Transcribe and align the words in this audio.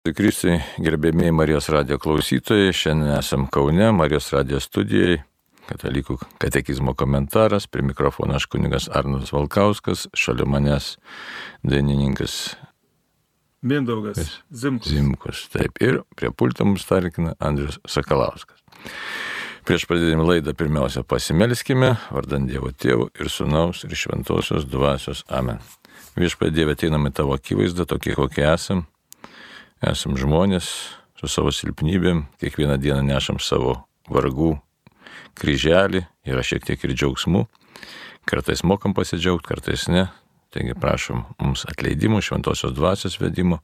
Kristai, 0.00 0.62
gerbėmiai 0.80 1.28
Marijos 1.28 1.66
radio 1.68 1.98
klausytojai, 2.00 2.70
šiandien 2.72 3.18
esam 3.18 3.42
Kaune, 3.52 3.90
Marijos 3.92 4.30
radio 4.32 4.56
studijai, 4.56 5.18
katalikų 5.66 6.14
katekizmo 6.40 6.94
komentaras, 6.96 7.66
prie 7.68 7.84
mikrofono 7.84 8.38
aš 8.38 8.46
kunigas 8.48 8.86
Arnas 8.96 9.28
Valkauskas, 9.36 10.06
šalia 10.16 10.46
manęs 10.48 10.94
dainininkas 11.68 12.54
Mindaugas 13.60 14.38
Zimkus. 14.48 14.88
Zimkus. 14.88 15.42
Taip, 15.52 15.76
ir 15.84 15.98
prie 16.16 16.30
pulto 16.32 16.64
mums 16.64 16.86
tarkina 16.88 17.34
Andrius 17.36 17.76
Sakalauskas. 17.84 18.62
Prieš 19.68 19.84
pradėdami 19.84 20.24
laidą 20.24 20.54
pirmiausia 20.56 21.02
pasimelskime, 21.04 21.90
vardant 22.08 22.48
Dievo 22.48 22.72
Tėvų 22.72 23.10
ir 23.20 23.28
Sūnaus 23.28 23.84
ir 23.84 23.92
Šventosios 24.00 24.64
Dvasios 24.64 25.26
Amen. 25.28 25.60
Viešpadė 26.16 26.56
Dieve 26.56 26.78
ateiname 26.78 27.12
tavo 27.12 27.36
akivaizdą, 27.36 27.84
tokie 27.84 28.16
kokie 28.16 28.48
esam 28.48 28.86
esam 29.80 30.16
žmonės 30.20 30.68
su 31.20 31.28
savo 31.28 31.52
silpnybėm, 31.52 32.24
kiekvieną 32.40 32.76
dieną 32.80 33.02
nešam 33.04 33.40
savo 33.40 33.76
vargų 34.10 34.54
kryželį, 35.40 36.04
yra 36.28 36.44
šiek 36.44 36.64
tiek 36.68 36.84
ir 36.84 36.94
džiaugsmų, 36.96 37.44
kartais 38.28 38.64
mokam 38.66 38.94
pasidžiaugti, 38.96 39.48
kartais 39.48 39.86
ne, 39.92 40.06
taigi 40.52 40.76
prašom 40.78 41.24
mums 41.40 41.66
atleidimų, 41.70 42.22
šventosios 42.24 42.74
dvasios 42.76 43.18
vedimo. 43.20 43.60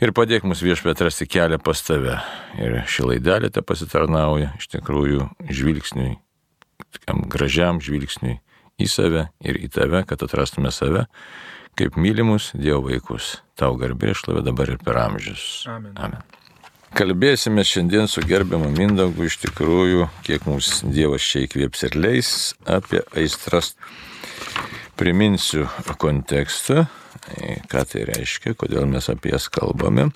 Ir 0.00 0.14
padėk 0.16 0.46
mums 0.48 0.62
viešpė 0.64 0.94
atrasti 0.94 1.26
kelią 1.28 1.58
pas 1.60 1.82
tave. 1.84 2.16
Ir 2.56 2.78
ši 2.88 3.04
laidelė 3.04 3.50
te 3.52 3.60
pasitarnauja 3.60 4.54
iš 4.56 4.70
tikrųjų 4.72 5.26
žvilgsniui, 5.50 6.14
tokiam 6.96 7.26
gražiam 7.28 7.82
žvilgsniui 7.84 8.38
į 8.80 8.88
save 8.88 9.26
ir 9.44 9.60
į 9.60 9.68
tave, 9.74 10.00
kad 10.08 10.22
atrastume 10.24 10.72
save 10.72 11.04
kaip 11.80 11.96
mylimus 11.96 12.50
Dievo 12.58 12.84
vaikus. 12.90 13.38
Tau 13.58 13.76
garbė 13.80 14.12
šlovė 14.16 14.44
dabar 14.44 14.74
ir 14.74 14.82
per 14.84 15.00
amžius. 15.00 15.64
Amen. 15.70 15.96
Amen. 15.96 16.20
Kalbėsime 16.96 17.62
šiandien 17.62 18.08
su 18.10 18.22
gerbiamu 18.26 18.72
Mindaugu 18.74 19.28
iš 19.28 19.36
tikrųjų, 19.44 20.08
kiek 20.26 20.46
mums 20.48 20.80
Dievas 20.82 21.22
čia 21.22 21.44
įkvėps 21.46 21.84
ir 21.86 21.96
leis 21.96 22.30
apie 22.66 23.04
aistras. 23.14 23.76
Priminsiu 24.98 25.68
kontekstą, 26.02 26.82
ką 27.70 27.84
tai 27.88 28.02
reiškia, 28.10 28.56
kodėl 28.58 28.90
mes 28.90 29.06
apie 29.08 29.30
jas 29.32 29.46
kalbame. 29.52 30.10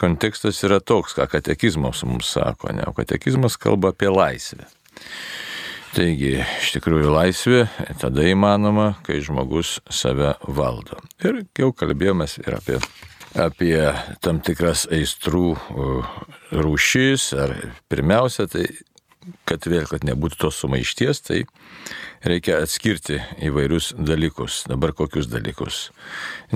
Kontekstas 0.00 0.58
yra 0.66 0.80
toks, 0.80 1.14
ką 1.14 1.28
katekizmas 1.36 2.02
mums 2.08 2.32
sako, 2.34 2.72
ne, 2.74 2.88
o 2.88 2.96
katekizmas 2.96 3.60
kalba 3.60 3.92
apie 3.94 4.10
laisvę. 4.10 4.66
Taigi, 5.94 6.32
iš 6.42 6.72
tikrųjų 6.74 7.12
laisvė 7.14 7.60
tada 8.00 8.24
įmanoma, 8.28 8.94
kai 9.06 9.20
žmogus 9.24 9.78
save 9.92 10.34
valdo. 10.44 10.98
Ir 11.24 11.44
jau 11.56 11.70
kalbėjomės 11.76 12.38
ir 12.42 12.56
apie, 12.58 12.80
apie 13.38 13.78
tam 14.24 14.42
tikras 14.44 14.86
aistrų 14.92 15.54
rūšis, 16.52 17.30
ar 17.38 17.54
pirmiausia, 17.92 18.48
tai 18.50 18.66
kad 19.48 19.66
vėl, 19.66 19.86
kad 19.90 20.04
nebūtų 20.06 20.40
tos 20.46 20.60
sumaišties, 20.62 21.22
tai 21.26 21.44
reikia 22.24 22.60
atskirti 22.64 23.18
įvairius 23.44 23.92
dalykus. 23.98 24.62
Dabar 24.70 24.92
kokius 24.96 25.28
dalykus? 25.30 25.90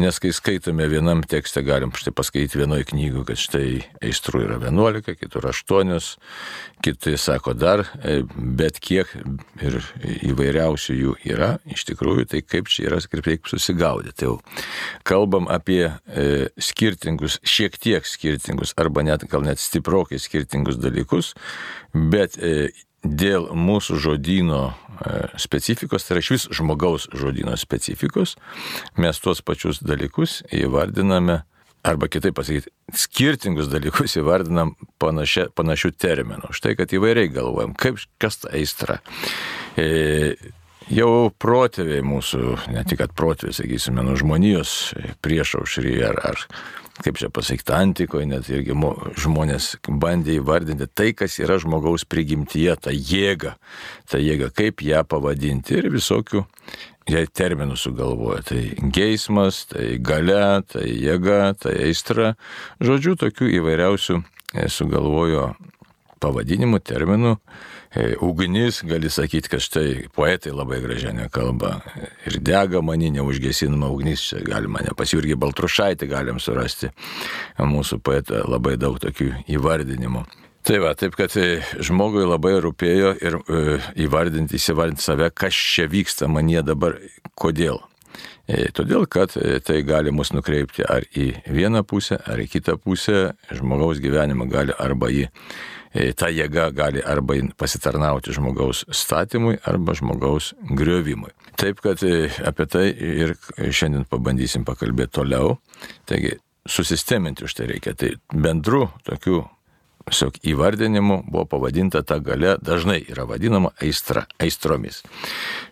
Nes 0.00 0.20
kai 0.22 0.33
skaitome 0.34 0.86
vienam 0.91 1.22
tekste, 1.27 1.62
galim 1.66 1.92
štai 1.97 2.14
paskaityti 2.16 2.61
vienoje 2.61 2.86
knygoje, 2.92 3.27
kad 3.28 3.41
štai 3.41 3.66
aistrų 4.06 4.44
yra 4.47 4.58
11, 4.62 5.14
kitur 5.20 5.50
8, 5.50 5.92
kiti 6.84 7.16
sako 7.20 7.55
dar, 7.58 7.84
e, 8.05 8.20
bet 8.27 8.81
kiek 8.81 9.11
ir 9.61 9.78
įvairiausių 10.31 10.97
jų 10.97 11.16
yra, 11.33 11.50
iš 11.69 11.84
tikrųjų, 11.91 12.27
tai 12.33 12.42
kaip 12.47 12.70
čia 12.72 12.88
yra, 12.88 13.00
kaip 13.05 13.25
reikia 13.27 13.55
susigaudyti. 13.55 14.16
Tai 14.20 14.31
jau 14.31 14.36
kalbam 15.06 15.48
apie 15.53 15.83
e, 15.88 16.48
skirtingus, 16.61 17.41
šiek 17.47 17.77
tiek 17.81 18.06
skirtingus, 18.08 18.75
arba 18.81 19.05
net 19.06 19.27
gal 19.31 19.44
net 19.47 19.61
stiprokai 19.61 20.20
skirtingus 20.22 20.81
dalykus, 20.81 21.34
bet 21.92 22.38
e, 22.38 22.70
dėl 23.05 23.48
mūsų 23.56 23.98
žodino 24.03 24.62
e, 24.70 25.29
specifikos, 25.41 26.05
tai 26.05 26.16
yra 26.16 26.25
iš 26.25 26.33
vis 26.34 26.49
žmogaus 26.61 27.09
žodino 27.16 27.56
specifikos, 27.61 28.37
mes 29.00 29.21
tuos 29.22 29.43
pačius 29.44 29.81
dalykus 29.84 30.41
įvardiname, 30.53 31.41
arba 31.87 32.09
kitaip 32.12 32.37
pasakyti, 32.37 32.72
skirtingus 32.93 33.71
dalykus 33.72 34.19
įvardinam 34.21 34.75
panašia, 35.00 35.49
panašių 35.56 35.93
terminų. 35.97 36.53
Štai, 36.56 36.77
kad 36.78 36.93
įvairiai 36.93 37.33
galvojam, 37.33 37.72
kaip, 37.78 38.00
kas 38.21 38.43
ta 38.43 38.53
aistra. 38.56 39.00
E, 39.81 40.37
jau 40.91 41.31
protėviai 41.43 42.03
mūsų, 42.06 42.43
ne 42.75 42.84
tik 42.89 43.03
protėviai, 43.17 43.56
sakysime, 43.56 44.05
nuo 44.06 44.17
žmonijos 44.19 44.75
prieš 45.23 45.56
aušrį 45.61 45.97
ar, 46.11 46.21
ar 46.33 46.45
kaip 47.01 47.19
čia 47.21 47.31
pasakyti, 47.33 47.73
antikoje 47.73 48.28
net 48.28 48.49
irgi 48.53 48.77
žmonės 49.23 49.73
bandė 49.89 50.37
įvardinti 50.41 50.89
tai, 50.93 51.11
kas 51.17 51.39
yra 51.41 51.56
žmogaus 51.62 52.05
prigimtyje, 52.09 52.77
tą 52.84 52.93
jėgą, 52.95 53.55
tą 54.11 54.21
jėgą, 54.21 54.50
kaip 54.56 54.84
ją 54.84 55.05
pavadinti 55.09 55.79
ir 55.81 55.91
visokių 55.95 56.45
jai 57.11 57.25
terminų 57.27 57.79
sugalvoja. 57.81 58.45
Tai 58.50 58.61
geismas, 58.93 59.65
tai 59.71 59.97
gale, 60.03 60.62
tai 60.69 60.87
jėga, 60.91 61.55
tai 61.61 61.77
aistra. 61.89 62.34
Žodžiu, 62.83 63.17
tokių 63.21 63.50
įvairiausių 63.61 64.21
e, 64.21 64.69
sugalvojo 64.71 65.53
pavadinimų, 66.21 66.83
terminų 66.84 67.37
ugnis, 68.21 68.83
gali 68.83 69.11
sakyti, 69.11 69.49
kad 69.49 69.61
štai 69.61 70.09
poetai 70.15 70.53
labai 70.55 70.81
gražiai 70.81 71.15
nekalba. 71.15 71.81
Ir 72.27 72.39
dega 72.39 72.83
mani 72.83 73.11
neužgesinama 73.11 73.89
ugnis, 73.91 74.23
čia 74.31 74.45
galima, 74.47 74.83
ne 74.84 74.95
pas 74.97 75.11
Jurgį 75.11 75.34
Baltrušaitį 75.41 76.11
galim 76.11 76.39
surasti. 76.39 76.93
Mūsų 77.59 77.99
poetą 77.99 78.45
labai 78.47 78.77
daug 78.79 79.00
tokių 79.03 79.33
įvardinimų. 79.50 80.25
Tai 80.62 80.77
va, 80.84 80.93
taip 80.95 81.17
kad 81.17 81.34
e, 81.41 81.62
žmogui 81.83 82.27
labai 82.29 82.59
rūpėjo 82.61 83.15
ir 83.25 83.39
e, 83.41 83.79
įvardinti, 84.05 84.61
įsivardinti 84.61 85.03
save, 85.03 85.31
kas 85.34 85.56
čia 85.56 85.89
vyksta 85.91 86.29
manie 86.29 86.61
dabar, 86.62 86.99
kodėl. 87.34 87.81
Todėl, 88.75 89.05
kad 89.06 89.31
tai 89.62 89.77
gali 89.87 90.11
mus 90.11 90.33
nukreipti 90.34 90.83
ar 90.83 91.05
į 91.15 91.29
vieną 91.55 91.84
pusę, 91.87 92.17
ar 92.19 92.41
į 92.43 92.49
kitą 92.50 92.75
pusę, 92.83 93.37
žmogaus 93.55 94.00
gyvenimą 94.03 94.49
gali 94.50 94.75
arba 94.75 95.06
į 95.15 95.29
E, 95.31 95.80
ta 95.91 96.31
jėga 96.31 96.69
gali 96.75 97.03
arba 97.03 97.37
pasitarnauti 97.59 98.34
žmogaus 98.37 98.84
statymui, 98.95 99.59
arba 99.67 99.95
žmogaus 99.99 100.53
griovimui. 100.62 101.33
Taip 101.59 101.83
kad 101.84 102.03
e, 102.06 102.31
apie 102.47 102.67
tai 102.71 102.87
ir 102.95 103.34
šiandien 103.59 104.06
pabandysim 104.11 104.65
pakalbėti 104.69 105.19
toliau. 105.19 105.56
Taigi, 106.06 106.37
susisteminti 106.69 107.45
už 107.45 107.56
tai 107.59 107.71
reikia. 107.73 107.97
Tai 107.99 108.12
bendru 108.31 108.87
tokiu 109.06 109.43
tiesiog 110.11 110.41
įvardinimu 110.53 111.21
buvo 111.31 111.45
pavadinta 111.47 112.03
ta 112.03 112.19
gale, 112.19 112.56
dažnai 112.62 112.99
yra 113.11 113.27
vadinama 113.29 113.71
aistra, 113.83 114.27
aistromis. 114.43 115.03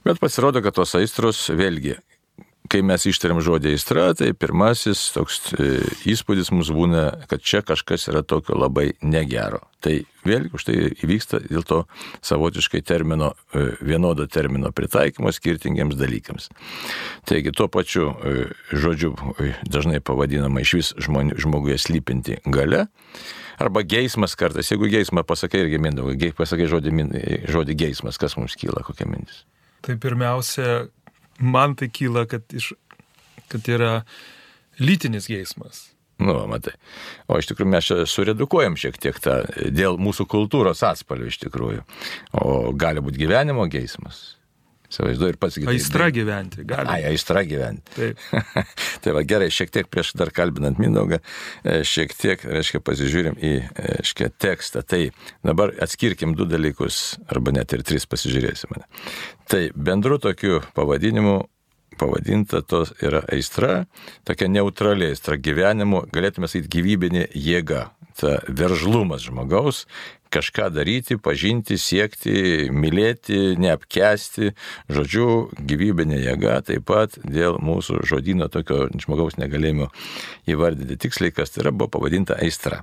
Bet 0.04 0.20
pasirodo, 0.22 0.62
kad 0.62 0.76
tos 0.78 0.94
aistros 0.98 1.40
vėlgi 1.50 1.96
kai 2.70 2.82
mes 2.86 3.06
ištariam 3.08 3.40
žodį 3.44 3.72
aistra, 3.74 4.10
tai 4.16 4.30
pirmasis 4.36 5.08
toks 5.14 5.40
e, 5.56 5.80
įspūdis 6.12 6.52
mums 6.54 6.70
būna, 6.74 7.04
kad 7.30 7.42
čia 7.44 7.62
kažkas 7.66 8.08
yra 8.12 8.22
tokio 8.26 8.58
labai 8.58 8.92
negero. 9.02 9.62
Tai 9.84 9.94
vėlgi 10.26 10.52
už 10.58 10.66
tai 10.66 10.76
įvyksta 10.90 11.40
dėl 11.46 11.64
to 11.66 11.80
savotiškai 12.26 12.82
termino, 12.86 13.32
e, 13.54 13.70
vienodo 13.84 14.28
termino 14.30 14.72
pritaikymo 14.74 15.32
skirtingiems 15.34 15.98
dalykams. 15.98 16.50
Taigi 17.28 17.54
tuo 17.56 17.68
pačiu 17.72 18.12
e, 18.12 18.48
žodžiu 18.72 19.14
dažnai 19.66 20.00
pavadinama 20.04 20.64
iš 20.64 20.74
vis 20.78 20.94
žmonių, 21.08 21.38
žmoguje 21.40 21.78
slypinti 21.82 22.40
gale. 22.46 22.86
Arba 23.58 23.82
geismas 23.82 24.36
kartais, 24.38 24.70
jeigu 24.70 24.86
geismą 24.92 25.24
pasakai 25.26 25.64
irgi 25.64 25.80
mindaugai, 25.82 26.30
pasakai 26.36 26.68
žodį, 26.70 26.92
žodį 27.50 27.74
geismas, 27.80 28.20
kas 28.20 28.38
mums 28.38 28.54
kyla, 28.58 28.84
kokia 28.86 29.08
mintis? 29.10 29.42
Tai 29.82 29.94
pirmiausia, 29.98 30.88
man 31.38 31.76
tai 31.78 31.90
kyla, 31.92 32.26
kad, 32.30 32.44
iš, 32.54 32.72
kad 33.48 33.68
yra 33.68 33.92
lytinis 34.78 35.28
geismas. 35.30 35.88
Nu, 36.18 36.34
matai. 36.50 36.74
O 37.30 37.38
iš 37.38 37.46
tikrųjų 37.52 37.70
mes 37.70 37.90
suredukuojam 38.10 38.74
šiek 38.78 38.96
tiek 38.98 39.20
tą 39.22 39.36
dėl 39.70 40.00
mūsų 40.02 40.26
kultūros 40.30 40.82
atspalvių 40.86 41.30
iš 41.30 41.38
tikrųjų. 41.44 41.84
O 42.42 42.72
gali 42.74 43.02
būti 43.04 43.22
gyvenimo 43.22 43.68
geismas. 43.70 44.37
Įsivaizduoju 44.88 45.34
ir 45.34 45.36
pats 45.40 45.58
gyventi. 45.58 45.76
Aistra 45.76 46.06
gyventi, 46.14 46.62
gali. 46.68 46.88
Ai, 46.88 47.02
aistra 47.10 47.42
gyventi. 47.44 47.92
Taip. 47.92 48.22
tai 49.04 49.12
va 49.16 49.24
gerai, 49.28 49.50
šiek 49.52 49.72
tiek 49.74 49.90
prieš 49.92 50.14
dar 50.16 50.32
kalbinant 50.32 50.80
Mindaugą, 50.80 51.18
e, 51.60 51.82
šiek 51.88 52.14
tiek, 52.16 52.46
reiškia, 52.48 52.80
pasižiūrim 52.86 53.36
į, 53.36 53.52
e, 53.68 53.90
reiškia, 53.98 54.30
tekstą. 54.40 54.84
Tai 54.88 55.02
dabar 55.44 55.74
atskirkim 55.84 56.32
du 56.38 56.48
dalykus, 56.48 57.18
arba 57.28 57.52
net 57.58 57.76
ir 57.76 57.84
tris 57.84 58.08
pasižiūrėsime. 58.08 58.80
Tai 59.52 59.62
bendru 59.76 60.16
tokiu 60.24 60.62
pavadinimu 60.76 61.42
pavadinta 61.98 62.62
tos 62.62 62.92
yra 63.02 63.24
aistra, 63.32 63.82
tokia 64.24 64.48
neutrali 64.48 65.10
aistra 65.10 65.36
gyvenimu, 65.36 66.04
galėtume 66.14 66.48
sakyti 66.48 66.70
gyvybinė 66.78 67.26
jėga, 67.34 67.88
ta 68.18 68.38
veržlumas 68.48 69.24
žmogaus, 69.28 69.84
kažką 70.32 70.68
daryti, 70.74 71.16
pažinti, 71.16 71.78
siekti, 71.80 72.68
mylėti, 72.74 73.56
neapkesti. 73.60 74.52
Žodžiu, 74.92 75.28
gyvybinė 75.70 76.20
jėga 76.20 76.58
taip 76.68 76.88
pat 76.90 77.16
dėl 77.24 77.60
mūsų 77.64 78.02
žodino 78.08 78.50
tokio 78.52 78.86
žmogaus 78.98 79.38
negalėjimo 79.40 79.88
įvardyti 80.50 80.98
tiksliai, 81.06 81.34
kas 81.34 81.54
tai 81.54 81.64
yra, 81.64 81.72
buvo 81.72 81.94
pavadinta 81.96 82.36
aistra. 82.42 82.82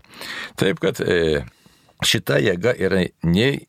Taip 0.59 0.81
kad 0.83 1.01
e, 1.03 1.45
šita 2.05 2.41
jėga 2.41 2.75
yra 2.79 3.05
nei 3.27 3.65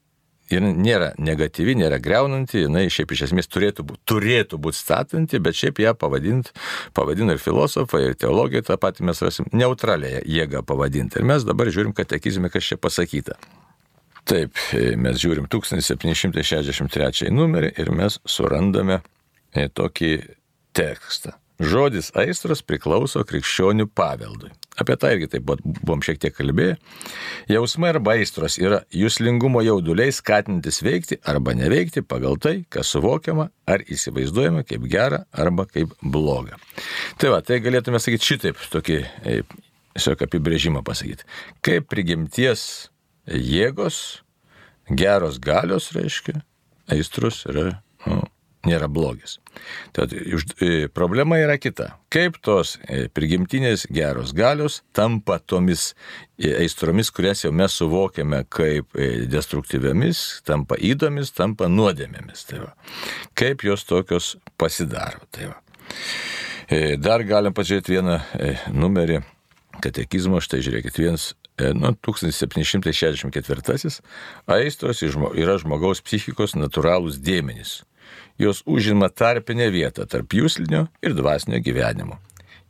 ir 0.53 0.63
nėra 0.63 1.13
negatyvi, 1.19 1.75
nėra 1.79 1.99
greunanti, 2.03 2.63
jinai 2.65 2.87
šiaip 2.93 3.13
iš 3.15 3.27
esmės 3.29 3.51
turėtų 3.51 3.87
būti, 3.89 4.03
turėtų 4.11 4.61
būti 4.63 4.79
statanti, 4.79 5.41
bet 5.43 5.59
šiaip 5.59 5.81
ją 5.83 5.95
pavadint, 5.99 6.53
pavadino 6.97 7.35
ir 7.35 7.43
filosofai, 7.43 8.03
ir 8.11 8.19
teologai, 8.21 8.63
tą 8.67 8.79
patį 8.81 9.09
mes 9.11 9.23
rasim 9.25 9.51
neutralią 9.53 10.23
jėgą 10.25 10.63
pavadinti. 10.67 11.21
Ir 11.21 11.29
mes 11.29 11.47
dabar 11.47 11.71
žiūrim 11.73 11.95
katekizme, 11.97 12.51
kas 12.53 12.71
čia 12.71 12.81
pasakyta. 12.81 13.39
Taip, 14.27 14.59
mes 14.99 15.19
žiūrim 15.23 15.47
1763 15.51 17.31
numerį 17.31 17.71
ir 17.79 17.93
mes 17.95 18.19
surandame 18.27 18.99
e, 19.55 19.69
tokį 19.71 20.13
tekstą. 20.75 21.37
Žodis 21.63 22.11
aistros 22.19 22.61
priklauso 22.67 23.23
krikščionių 23.25 23.87
paveldui. 23.97 24.51
Apie 24.77 24.97
tai 25.01 25.15
irgi 25.17 25.29
taip 25.33 25.47
buvom 25.47 26.03
šiek 26.05 26.19
tiek 26.21 26.35
kalbėję. 26.37 26.77
Jausmai 27.49 27.95
arba 27.95 28.17
aistros 28.17 28.59
yra 28.61 28.83
jūslingumo 28.93 29.63
jauduliai 29.65 30.13
skatinantis 30.13 30.83
veikti 30.85 31.17
arba 31.25 31.55
neveikti 31.57 32.05
pagal 32.05 32.37
tai, 32.43 32.59
kas 32.69 32.91
suvokiama 32.93 33.49
ar 33.73 33.85
įsivaizduojama 33.89 34.67
kaip 34.69 34.85
gera 34.93 35.23
arba 35.33 35.65
kaip 35.71 35.95
bloga. 36.03 36.61
Tai 37.21 37.33
va, 37.33 37.41
tai 37.41 37.63
galėtume 37.65 38.01
sakyti 38.03 38.35
šitaip, 38.35 38.61
tokį 38.75 39.01
e, 39.01 39.39
tiesiog 39.97 40.27
apibrėžimą 40.29 40.85
pasakyti. 40.87 41.25
Kaip 41.65 41.89
prigimties 41.89 42.91
jėgos, 43.27 44.21
geros 44.93 45.41
galios, 45.43 45.91
reiškia, 45.97 46.43
aistros 46.93 47.47
yra 47.49 47.71
nu, 48.07 48.21
nėra 48.67 48.89
blogis. 48.91 49.39
Tad 49.97 50.13
e, 50.13 50.89
problema 50.93 51.39
yra 51.41 51.57
kita. 51.61 51.97
Kaip 52.13 52.39
tos 52.45 52.77
e, 52.87 53.09
prigimtinės 53.13 53.87
geros 53.93 54.33
galios 54.37 54.83
tampa 54.97 55.39
tomis 55.39 55.95
e, 56.39 56.53
aistromis, 56.61 57.11
kurias 57.15 57.45
jau 57.45 57.53
mes 57.57 57.73
suvokiame 57.79 58.45
kaip 58.53 58.87
destruktyviamis, 59.33 60.43
tampa 60.47 60.75
įdomis, 60.77 61.33
tampa 61.37 61.71
nuodėmėmis. 61.73 62.45
Tai 62.51 62.59
va. 62.67 62.73
kaip 63.39 63.65
jos 63.67 63.85
tokios 63.89 64.37
pasidaro. 64.61 65.21
Tai 65.31 65.53
va. 65.53 65.59
Dar 66.99 67.23
galim 67.23 67.55
pažiūrėti 67.55 67.93
vieną 67.95 68.17
numerį 68.75 69.21
katekizmo, 69.85 70.41
štai 70.43 70.59
žiūrėkit, 70.67 70.99
vienas 70.99 71.29
nu, 71.79 71.93
1764. 72.03 74.01
Aistros 74.51 75.03
yra 75.07 75.55
žmogaus 75.63 76.03
psichikos 76.03 76.57
natūralūs 76.59 77.21
dėmenys 77.23 77.85
jos 78.39 78.63
užima 78.67 79.09
tarpinę 79.09 79.71
vietą 79.73 80.07
tarp 80.07 80.37
jūslinio 80.37 80.87
ir 81.03 81.17
dvasinio 81.17 81.61
gyvenimo. 81.65 82.21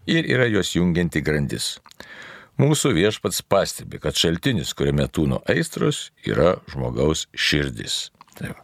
Ir 0.07 0.29
yra 0.31 0.47
jos 0.47 0.75
jungianti 0.77 1.23
grandis. 1.25 1.77
Mūsų 2.57 2.95
viešpats 2.97 3.43
pastebi, 3.45 3.99
kad 4.01 4.17
šaltinis, 4.17 4.73
kuriame 4.77 5.09
tūno 5.13 5.43
aistros, 5.51 6.11
yra 6.25 6.55
žmogaus 6.73 7.27
širdis. 7.37 8.07
Tai 8.39 8.55
va. 8.55 8.63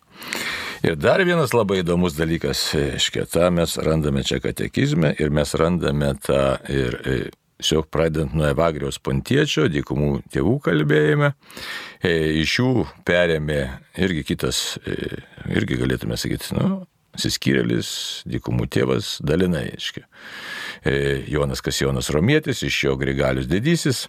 ir 0.87 0.97
dar 0.97 1.21
vienas 1.27 1.53
labai 1.53 1.83
įdomus 1.83 2.17
dalykas, 2.17 2.63
aiškiai, 2.79 3.27
tą 3.29 3.51
mes 3.53 3.77
randame 3.77 4.25
čia 4.25 4.41
katekizme 4.41 5.13
ir 5.21 5.33
mes 5.35 5.53
randame 5.61 6.15
tą 6.25 6.43
ir, 6.73 6.99
ir 7.05 7.31
tiesiog 7.63 7.87
pradedant 7.95 8.35
nuo 8.35 8.49
Evagrijos 8.51 8.99
pontiečio, 9.03 9.69
dykumų 9.71 10.23
tėvų 10.33 10.57
kalbėjime, 10.65 11.33
e, 12.03 12.15
iš 12.43 12.59
jų 12.59 12.87
perėmė 13.07 13.61
irgi 14.03 14.25
kitas, 14.33 14.79
e, 14.83 15.23
irgi 15.55 15.79
galėtume 15.81 16.19
sakyti, 16.19 16.57
nu, 16.59 16.83
Siskyrėlis, 17.19 17.89
dykumų 18.31 18.67
tėvas 18.73 19.19
dalinai, 19.25 19.67
aiškiai. 19.77 20.07
E, 20.89 20.95
Jonas 21.29 21.61
Kasijonas 21.65 22.09
Romietis, 22.15 22.63
iš 22.65 22.79
jo 22.87 22.95
Grigalius 23.01 23.51
Didysis. 23.51 24.07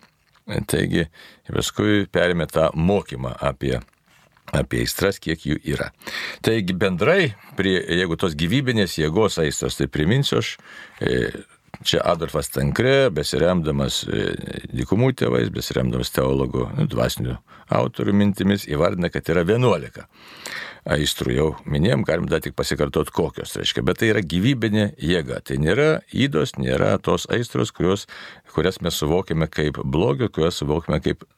E, 0.47 0.61
taigi, 0.67 1.09
paskui 1.51 2.05
perėmė 2.11 2.47
tą 2.51 2.69
mokymą 2.75 3.35
apie 3.44 3.79
apie 4.53 4.83
aistras, 4.83 5.17
kiek 5.23 5.45
jų 5.47 5.57
yra. 5.73 5.89
Taigi 6.45 6.75
bendrai, 6.77 7.33
prie, 7.57 7.77
jeigu 7.79 8.17
tos 8.19 8.35
gyvybinės 8.38 8.97
jėgos 9.00 9.39
aistros, 9.41 9.79
tai 9.79 9.88
priminsiu 9.89 10.41
aš, 10.41 10.57
e, 11.01 11.31
čia 11.81 12.03
Adolfas 12.05 12.51
Tankre, 12.53 13.09
besiremdamas 13.13 14.03
dykumų 14.73 15.13
tėvais, 15.17 15.49
besiremdamas 15.53 16.13
teologų, 16.13 16.67
nu, 16.77 16.85
dvasinių 16.91 17.39
autorių 17.73 18.13
mintimis, 18.19 18.67
įvardina, 18.69 19.09
kad 19.13 19.29
yra 19.33 19.43
11 19.47 20.05
aistrų 20.93 21.35
jau 21.35 21.47
minėjom, 21.69 22.03
galim 22.07 22.27
dar 22.29 22.43
tik 22.43 22.55
pasikartoti 22.59 23.13
kokios, 23.15 23.55
reiškia, 23.59 23.83
bet 23.87 24.01
tai 24.01 24.11
yra 24.11 24.23
gyvybinė 24.23 24.89
jėga. 24.99 25.39
Tai 25.47 25.59
nėra 25.63 25.87
įdos, 26.11 26.57
nėra 26.59 26.97
tos 27.03 27.27
aistros, 27.31 27.71
kurios, 27.75 28.07
kurias 28.55 28.81
mes 28.83 28.99
suvokiame 28.99 29.47
kaip 29.51 29.79
blogio, 29.83 30.29
kurias 30.33 30.59
suvokiame 30.59 30.99
kaip 31.03 31.23
e, 31.23 31.29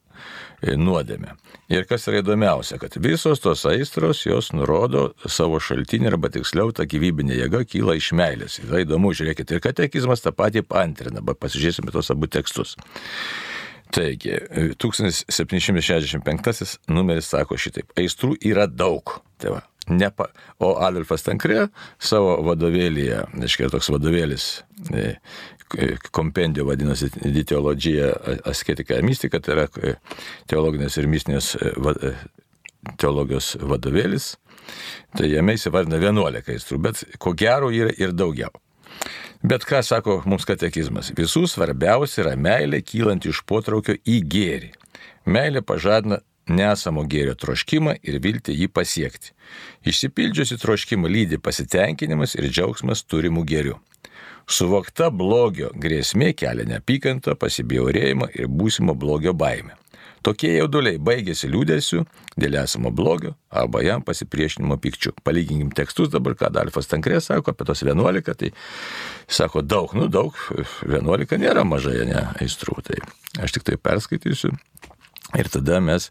nuodėmė. 0.80 1.36
Ir 1.74 1.86
kas 1.90 2.08
yra 2.10 2.22
įdomiausia, 2.22 2.78
kad 2.82 2.98
visos 3.02 3.42
tos 3.44 3.66
aistros 3.70 4.26
jos 4.26 4.52
nurodo 4.54 5.08
savo 5.30 5.60
šaltinį 5.62 6.12
arba 6.14 6.30
tiksliau 6.34 6.74
ta 6.76 6.86
gyvybinė 6.90 7.40
jėga 7.42 7.66
kyla 7.70 7.98
iš 8.00 8.12
meilės. 8.18 8.60
Tai 8.62 8.84
įdomu, 8.86 9.14
žiūrėkit, 9.18 9.52
ir 9.56 9.64
katekizmas 9.64 10.24
tą 10.26 10.32
patį 10.36 10.66
pantrina, 10.70 11.24
bet 11.26 11.42
pasižiūrėsime 11.42 11.94
tos 11.96 12.12
abu 12.14 12.30
tekstus. 12.32 12.76
Taigi, 13.96 14.34
1765 14.82 16.78
numeris 16.92 17.30
sako 17.32 17.58
šitaip, 17.62 17.94
aistrų 18.00 18.36
yra 18.44 18.66
daug. 18.68 19.22
Tai 19.40 19.50
va, 19.54 19.62
nepa, 19.92 20.30
o 20.60 20.76
Adolfas 20.84 21.24
Tankrė 21.26 21.68
savo 22.02 22.38
vadovėlyje, 22.48 23.24
aiškiai 23.46 23.70
toks 23.74 23.90
vadovėlis, 23.94 24.46
e, 25.78 25.96
kompendijo 26.12 26.68
vadinasi 26.70 27.10
Diteologija, 27.24 28.12
asketika 28.46 29.00
ir 29.00 29.08
mistika, 29.08 29.40
tai 29.40 29.56
yra 29.56 29.68
e, 29.82 29.96
teologinės 30.52 30.98
ir 31.00 31.10
mistinės 31.12 31.54
e, 31.60 32.14
teologijos 33.02 33.56
vadovėlis. 33.62 34.36
Tai 35.16 35.28
jame 35.30 35.56
įsivardina 35.58 36.00
11 36.02 36.54
aistrų, 36.56 36.80
bet 36.82 37.04
ko 37.22 37.36
gero 37.38 37.72
yra 37.74 37.94
ir 37.98 38.14
daugiau. 38.18 38.54
Bet 39.46 39.66
ką 39.68 39.82
sako 39.86 40.22
mums 40.26 40.48
katekizmas? 40.48 41.12
Visų 41.14 41.46
svarbiausia 41.50 42.24
yra 42.24 42.34
meilė 42.40 42.80
kylanti 42.82 43.30
iš 43.30 43.44
potraukio 43.46 43.94
į 44.02 44.22
gėrį. 44.32 44.72
Meilė 45.30 45.62
pažadina 45.62 46.22
nesamo 46.50 47.04
gėrio 47.10 47.36
troškimą 47.38 47.98
ir 48.06 48.20
viltį 48.22 48.56
jį 48.56 48.70
pasiekti. 48.74 49.34
Išsipildžiusi 49.86 50.58
troškimą 50.62 51.10
lydi 51.10 51.40
pasitenkinimas 51.42 52.36
ir 52.38 52.50
džiaugsmas 52.50 53.04
turimų 53.10 53.46
gėrių. 53.50 53.78
Suvokta 54.46 55.10
blogio 55.10 55.72
grėsmė 55.82 56.34
kelia 56.38 56.68
neapykantą, 56.70 57.34
pasibjaurėjimą 57.42 58.30
ir 58.38 58.52
būsimo 58.52 58.94
blogio 58.94 59.34
baimę. 59.34 59.74
Tokie 60.26 60.56
jauduliai 60.56 60.98
baigėsi 60.98 61.46
liūdėsiu 61.54 62.02
dėl 62.42 62.56
esamo 62.64 62.90
blogio 62.90 63.36
arba 63.54 63.84
jam 63.86 64.02
pasipriešinimo 64.06 64.78
pykčiu. 64.82 65.12
Palyginkim 65.26 65.70
tekstus 65.78 66.10
dabar, 66.14 66.34
ką 66.38 66.50
Dalfas 66.54 66.90
Tankrė 66.90 67.20
sako 67.22 67.54
apie 67.54 67.68
tos 67.70 67.84
11, 67.86 68.34
tai 68.34 68.50
sako 69.30 69.62
daug, 69.62 69.94
nu 69.98 70.08
daug, 70.10 70.34
11 70.86 71.38
nėra 71.42 71.66
mažai, 71.68 72.00
ne, 72.10 72.24
aistrų. 72.42 72.80
Tai 72.88 72.98
aš 73.46 73.54
tik 73.54 73.68
tai 73.70 73.78
perskaitysiu 73.78 74.56
ir 75.38 75.52
tada 75.54 75.78
mes 75.82 76.10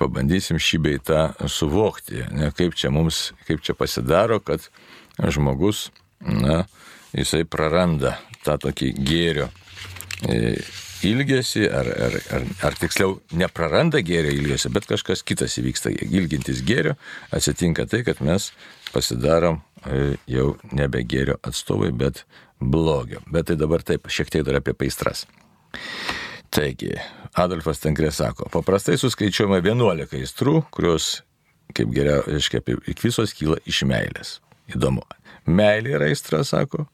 pabandysim 0.00 0.58
šį 0.58 0.82
beitą 0.82 1.22
suvokti, 1.46 2.26
ne, 2.34 2.50
kaip 2.54 2.74
čia 2.74 2.90
mums, 2.94 3.30
kaip 3.46 3.62
čia 3.62 3.78
pasidaro, 3.78 4.40
kad 4.42 4.66
žmogus, 5.22 5.92
na, 6.18 6.64
jisai 7.14 7.44
praranda 7.48 8.16
tą 8.46 8.56
tokį 8.62 8.90
gėrio 9.06 9.50
e, 10.26 10.56
ilgesį, 11.06 11.66
ar, 11.68 11.88
ar, 12.06 12.16
ar, 12.32 12.46
ar 12.68 12.78
tiksliau 12.80 13.18
nepraranda 13.36 14.00
gėrio 14.04 14.32
ilgesį, 14.36 14.72
bet 14.74 14.88
kažkas 14.88 15.22
kitas 15.26 15.58
įvyksta. 15.60 15.92
Ilgintis 16.06 16.62
gėrio 16.66 16.96
atsitinka 17.34 17.86
tai, 17.90 18.02
kad 18.06 18.22
mes 18.24 18.50
pasidarom 18.94 19.60
e, 19.84 20.16
jau 20.30 20.54
nebe 20.72 21.02
gėrio 21.04 21.38
atstovai, 21.46 21.92
bet 21.92 22.24
blogio. 22.60 23.20
Bet 23.30 23.50
tai 23.50 23.58
dabar 23.60 23.84
taip, 23.84 24.08
šiek 24.08 24.32
tiek 24.32 24.46
dar 24.46 24.60
apie 24.60 24.74
paistras. 24.76 25.26
Taigi, 26.54 26.94
Adolfas 27.36 27.82
Tenkrė 27.82 28.10
sako, 28.14 28.48
paprastai 28.52 28.96
suskaičiuojama 29.00 29.60
11 29.60 30.16
aistrų, 30.16 30.62
kurios, 30.72 31.20
kaip 31.76 31.90
geriau, 31.92 32.22
reiškia, 32.24 32.62
visos 33.02 33.34
kyla 33.36 33.58
iš 33.68 33.82
meilės. 33.88 34.38
Įdomu. 34.72 35.04
Meilė 35.46 35.98
yra 35.98 36.08
aistra, 36.10 36.40
sako, 36.46 36.86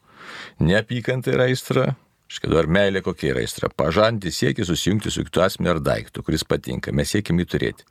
neapykanta 0.61 1.35
yra 1.35 1.51
aistra, 1.51 1.93
Škai 2.33 2.49
dabar 2.49 2.69
meilė 2.73 3.03
kokia 3.05 3.35
yra 3.35 3.43
aistra. 3.43 3.69
Pažanti 3.69 4.31
siekia 4.33 4.65
susijungti 4.65 5.11
su 5.13 5.21
kitu 5.27 5.43
asmeniu 5.45 5.75
ar 5.75 5.81
daiktu, 5.85 6.23
kuris 6.25 6.47
patinka. 6.49 6.93
Mes 6.97 7.11
siekim 7.13 7.43
jį 7.43 7.47
turėti. 7.53 7.85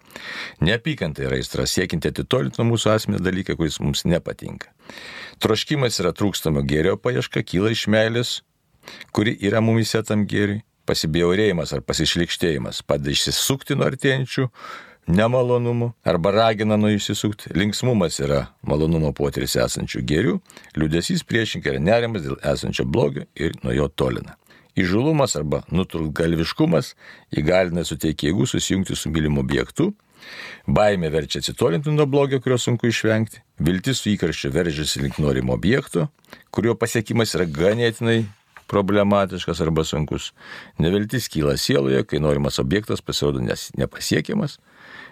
Neapykanta 0.65 1.27
yra 1.27 1.37
aistra, 1.37 1.67
siekinti 1.69 2.09
atitolinti 2.09 2.57
nuo 2.57 2.71
mūsų 2.71 2.89
asmenio 2.95 3.21
dalyką, 3.21 3.53
kuris 3.59 3.77
mums 3.83 4.01
nepatinka. 4.09 4.71
Troškimas 5.45 6.01
yra 6.01 6.09
trūkstamo 6.17 6.65
gėrio 6.65 6.95
paieška, 6.97 7.45
kyla 7.45 7.75
iš 7.75 7.85
meilės, 7.93 8.33
kuri 9.13 9.35
yra 9.45 9.61
mumise 9.61 10.01
tam 10.07 10.25
gėriui. 10.25 10.63
Pasibjaurėjimas 10.89 11.75
ar 11.75 11.83
pasišlikštėjimas 11.85 12.81
padeda 12.89 13.13
išsisukti 13.13 13.77
nuo 13.77 13.85
artėjančių 13.91 14.47
nemalonumų 15.09 15.91
arba 16.05 16.31
ragina 16.35 16.77
nuo 16.77 16.91
išsisukti. 16.93 17.53
Linksmumas 17.57 18.19
yra 18.21 18.45
malonumo 18.67 19.11
potyris 19.17 19.57
esančių 19.59 20.03
gėrių, 20.11 20.35
liūdėsys 20.77 21.25
priešinkai 21.27 21.75
yra 21.75 21.81
nerimas 21.83 22.25
dėl 22.25 22.37
esančio 22.53 22.85
blogio 22.85 23.25
ir 23.35 23.57
nuo 23.63 23.73
jo 23.75 23.89
tolina. 23.89 24.37
Įžulumas 24.77 25.35
arba 25.35 25.65
nutrūgalviškumas 25.73 26.93
įgalina 27.35 27.83
suteikti 27.83 28.29
jėgų 28.29 28.47
susijungti 28.47 28.95
su 28.95 29.11
mylimu 29.11 29.41
objektu, 29.43 29.89
baimė 30.67 31.09
verčia 31.11 31.41
atsitolinti 31.41 31.91
nuo 31.91 32.05
blogio, 32.07 32.39
kurio 32.39 32.59
sunku 32.61 32.87
išvengti, 32.87 33.41
viltis 33.59 33.99
su 33.99 34.13
įkarščiu 34.13 34.53
veržiasi 34.53 35.01
link 35.03 35.19
norimo 35.19 35.57
objekto, 35.57 36.07
kurio 36.55 36.77
pasiekimas 36.79 37.35
yra 37.35 37.49
ganėtinai 37.51 38.21
problematiškas 38.71 39.59
arba 39.65 39.83
sunkus. 39.83 40.31
Neviltis 40.79 41.27
kyla 41.31 41.57
sieloje, 41.59 42.05
kai 42.07 42.21
norimas 42.23 42.59
objektas 42.63 43.03
pasirodo 43.03 43.43
nepasiekiamas. 43.43 44.59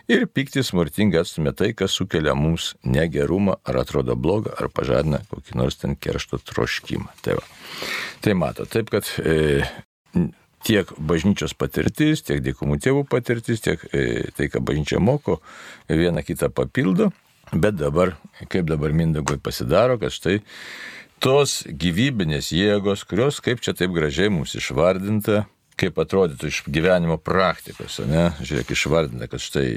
Ir 0.09 0.25
piktis 0.25 0.71
smurtingai 0.71 1.21
atstumia 1.21 1.51
tai, 1.53 1.69
kas 1.77 1.93
sukelia 1.93 2.33
mums 2.33 2.71
negerumą, 2.81 3.59
ar 3.61 3.77
atrodo 3.83 4.15
blogą, 4.17 4.55
ar 4.57 4.71
pažadina 4.73 5.19
kokį 5.29 5.57
nors 5.59 5.77
ten 5.77 5.93
keršto 5.93 6.39
troškimą. 6.49 7.11
Tai, 7.21 7.35
va. 7.37 7.43
tai 8.25 8.33
mato, 8.33 8.65
taip 8.65 8.89
kad 8.89 9.05
e, 9.21 9.61
tiek 10.65 10.89
bažnyčios 10.97 11.53
patirtis, 11.53 12.23
tiek 12.25 12.41
dėkumų 12.41 12.79
tėvų 12.81 13.03
patirtis, 13.11 13.61
tiek 13.61 13.85
e, 13.93 14.31
tai, 14.33 14.49
ką 14.49 14.63
bažnyčia 14.65 14.97
moko, 14.97 15.43
viena 15.85 16.25
kitą 16.25 16.49
papildo. 16.49 17.11
Bet 17.53 17.77
dabar, 17.77 18.15
kaip 18.49 18.65
dabar 18.69 18.93
Mindagoj 18.93 19.37
pasidaro, 19.45 19.97
kad 20.01 20.13
štai 20.13 20.39
tos 21.21 21.63
gyvybinės 21.69 22.49
jėgos, 22.53 23.05
kurios, 23.05 23.39
kaip 23.45 23.61
čia 23.61 23.77
taip 23.77 23.93
gražiai 23.93 24.33
mums 24.33 24.57
išvardinta, 24.57 25.45
kaip 25.79 25.99
atrodytų 26.01 26.49
iš 26.51 26.61
gyvenimo 26.67 27.17
praktikos, 27.21 27.99
ne? 28.07 28.29
Žiūrėk, 28.43 28.73
išvardinta, 28.75 29.29
kad 29.31 29.43
štai 29.43 29.67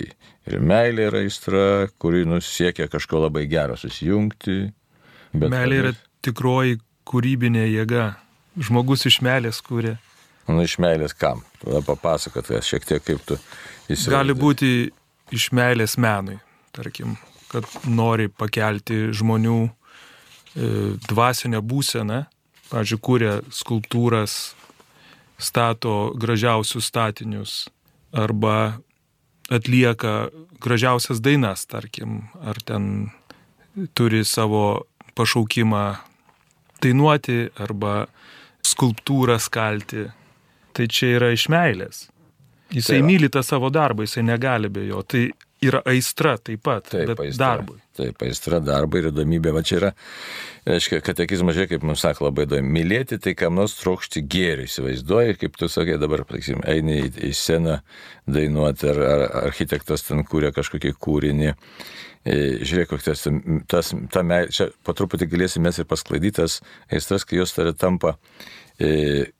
ir 0.51 0.63
meilė 0.63 1.09
yra 1.11 1.23
aistra, 1.23 1.65
kuri 2.03 2.25
nusiekia 2.29 2.89
kažko 2.93 3.25
labai 3.27 3.47
gero 3.51 3.79
susijungti. 3.79 4.57
Meilė 5.39 5.83
yra 5.85 5.93
tikroji 6.25 6.81
kūrybinė 7.09 7.67
jėga. 7.69 8.13
Žmogus 8.61 9.07
iš 9.09 9.23
meilės 9.25 9.63
kūrė. 9.65 9.97
Nu, 10.51 10.61
iš 10.67 10.77
meilės 10.83 11.15
kam? 11.17 11.45
Tada 11.63 11.81
papasakot, 11.87 12.51
šiek 12.67 12.85
tiek 12.85 13.05
kaip 13.05 13.23
tu 13.25 13.39
įsivaizduoji. 13.39 14.17
Gali 14.17 14.37
būti 14.37 14.73
iš 15.33 15.53
meilės 15.57 15.97
menui, 16.03 16.37
tarkim, 16.77 17.15
kad 17.49 17.69
nori 17.89 18.27
pakelti 18.29 19.07
žmonių 19.17 19.61
E, 20.53 20.69
dvasinę 21.09 21.63
būseną, 21.65 22.27
pavyzdžiui, 22.69 22.99
kūrė 23.07 23.31
skulptūras, 23.57 24.53
stato 25.43 26.13
gražiausius 26.17 26.87
statinius 26.87 27.69
arba 28.13 28.79
atlieka 29.51 30.29
gražiausias 30.63 31.21
dainas, 31.21 31.67
tarkim, 31.67 32.23
ar 32.41 32.61
ten 32.65 33.11
turi 33.95 34.25
savo 34.25 34.85
pašaukimą 35.19 35.85
dainuoti 36.83 37.49
arba 37.61 38.07
skulptūrą 38.67 39.39
skalti. 39.43 40.09
Tai 40.73 40.87
čia 40.89 41.17
yra 41.19 41.33
iš 41.35 41.49
meilės. 41.53 42.07
Jisai 42.73 43.01
tai 43.01 43.05
myli 43.05 43.29
tą 43.29 43.43
savo 43.45 43.69
darbą, 43.69 44.07
jisai 44.07 44.23
negali 44.25 44.71
be 44.73 44.87
jo. 44.87 45.03
Tai 45.05 45.27
yra 45.63 45.83
aistra 45.89 46.35
taip 46.43 46.63
pat, 46.67 46.89
taip, 46.91 47.13
aistra, 47.23 47.47
darbui. 47.47 47.79
Taip, 47.97 48.23
aistra 48.27 48.61
darbui 48.65 49.03
ir 49.03 49.09
įdomybė. 49.11 49.53
Va 49.55 49.63
čia 49.67 49.79
yra, 49.79 49.91
aiškiai, 50.75 51.03
katekizmas, 51.05 51.57
žiūrėk, 51.57 51.75
kaip 51.75 51.87
mums 51.87 52.05
sako 52.05 52.29
labai 52.29 52.47
įdomu, 52.49 52.73
mylėti 52.77 53.19
tai 53.23 53.35
kam 53.39 53.59
nors 53.59 53.77
trokšti 53.81 54.25
gėrį, 54.33 54.69
įsivaizduoji, 54.71 55.39
kaip 55.43 55.59
tu 55.61 55.69
sakai 55.73 55.99
dabar, 56.03 56.25
sakysim, 56.29 56.63
eini 56.69 57.01
į, 57.05 57.11
į 57.29 57.35
sceną 57.39 57.81
dainuoti, 58.31 58.89
ar, 58.93 59.03
ar 59.09 59.27
architektas 59.49 60.07
ten 60.09 60.25
kūrė 60.29 60.53
kažkokį 60.57 60.97
kūrinį. 61.03 61.53
E, 62.23 62.35
žiūrėk, 62.63 62.93
koks 62.93 63.09
tas, 63.09 63.25
tas 63.71 63.95
ta 64.15 64.23
meilė, 64.27 64.53
čia 64.55 64.69
po 64.87 64.95
truputį 64.95 65.27
galėsime 65.33 65.73
ir 65.75 65.89
pasklaidytas 65.91 66.61
aistras, 66.93 67.27
kai 67.27 67.41
jos 67.41 67.55
tari 67.57 67.75
tampa. 67.75 68.15
E, 68.79 69.33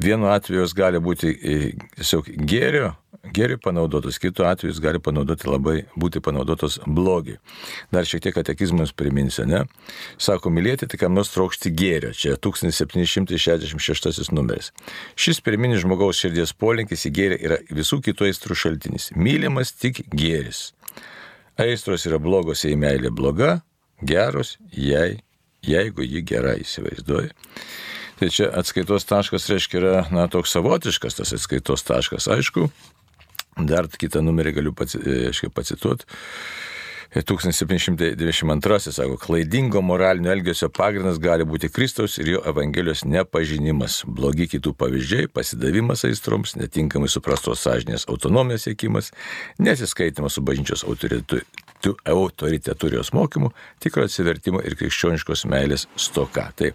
vienu 0.00 0.26
atveju 0.32 0.60
jos 0.60 0.74
gali 0.76 1.00
būti 1.02 1.32
e, 1.34 1.56
tiesiog 1.96 2.28
gėrio, 2.48 2.94
gėriui 3.34 3.58
panaudotos, 3.62 4.18
kitu 4.20 4.44
atveju 4.46 4.72
jis 4.72 4.80
gali 4.82 5.00
panaudoti 5.02 5.48
labai, 5.48 5.76
būti 6.00 6.20
panaudotos 6.24 6.78
blogiui. 6.86 7.38
Dar 7.94 8.04
šiek 8.08 8.22
tiek 8.26 8.34
katekizmus 8.36 8.92
priminsiu, 8.96 9.46
ne? 9.48 9.64
Sako, 10.20 10.50
mylėti 10.54 10.88
tik 10.90 11.00
kam 11.04 11.14
nors 11.16 11.32
trokšti 11.34 11.72
gėrio, 11.74 12.12
čia 12.16 12.36
1766 12.36 14.32
numeris. 14.34 14.72
Šis 15.16 15.40
pirminis 15.44 15.82
žmogaus 15.84 16.20
širdies 16.20 16.52
polinkis 16.58 17.06
į 17.08 17.14
gėrį 17.18 17.36
yra 17.48 17.60
visų 17.72 18.00
kitų 18.04 18.22
aistrų 18.30 18.54
šaltinis. 18.58 19.10
Mylimas 19.16 19.72
tik 19.72 20.04
gėris. 20.12 20.72
Aistros 21.60 22.02
yra 22.08 22.18
blogos, 22.18 22.64
jei 22.66 22.74
meilė 22.74 23.10
bloga, 23.14 23.60
geros, 24.02 24.56
jei, 24.74 25.22
jeigu 25.62 26.02
ji 26.02 26.22
gerai 26.26 26.58
įsivaizduoja. 26.64 27.30
Tai 28.18 28.28
čia 28.30 28.46
atskaitos 28.54 29.06
taškas 29.10 29.48
reiškia 29.50 29.80
yra, 29.80 29.94
na, 30.14 30.28
toks 30.30 30.52
savotiškas 30.54 31.18
tas 31.18 31.32
atskaitos 31.34 31.82
taškas. 31.86 32.28
Aišku, 32.30 32.68
Dar 33.54 33.86
kitą 33.86 34.22
numerį 34.24 34.56
galiu 34.56 34.72
paci, 34.74 34.98
e, 34.98 35.50
pacituoti. 35.54 36.06
1792 37.14 38.92
sako, 38.92 39.16
klaidingo 39.16 39.82
moralinio 39.82 40.32
elgesio 40.32 40.68
pagrindas 40.68 41.20
gali 41.22 41.44
būti 41.46 41.70
Kristaus 41.70 42.18
ir 42.18 42.32
jo 42.32 42.40
Evangelijos 42.50 43.04
nepažinimas, 43.06 44.00
blogi 44.06 44.48
kitų 44.50 44.74
pavyzdžiai, 44.80 45.28
pasidavimas 45.30 46.02
aistroms, 46.08 46.56
netinkamai 46.58 47.08
suprastos 47.12 47.62
sąžinės 47.62 48.08
autonomijos 48.10 48.66
siekimas, 48.66 49.12
nesiskaitimas 49.62 50.34
su 50.34 50.42
bažnyčios 50.42 50.82
autoritetu, 50.88 51.40
autoriteturijos 52.04 53.12
mokymu, 53.14 53.52
tikro 53.78 54.08
atsivertimo 54.08 54.62
ir 54.64 54.74
krikščioniškos 54.80 55.46
meilės 55.52 55.86
stoka. 56.00 56.48
Tai, 56.58 56.72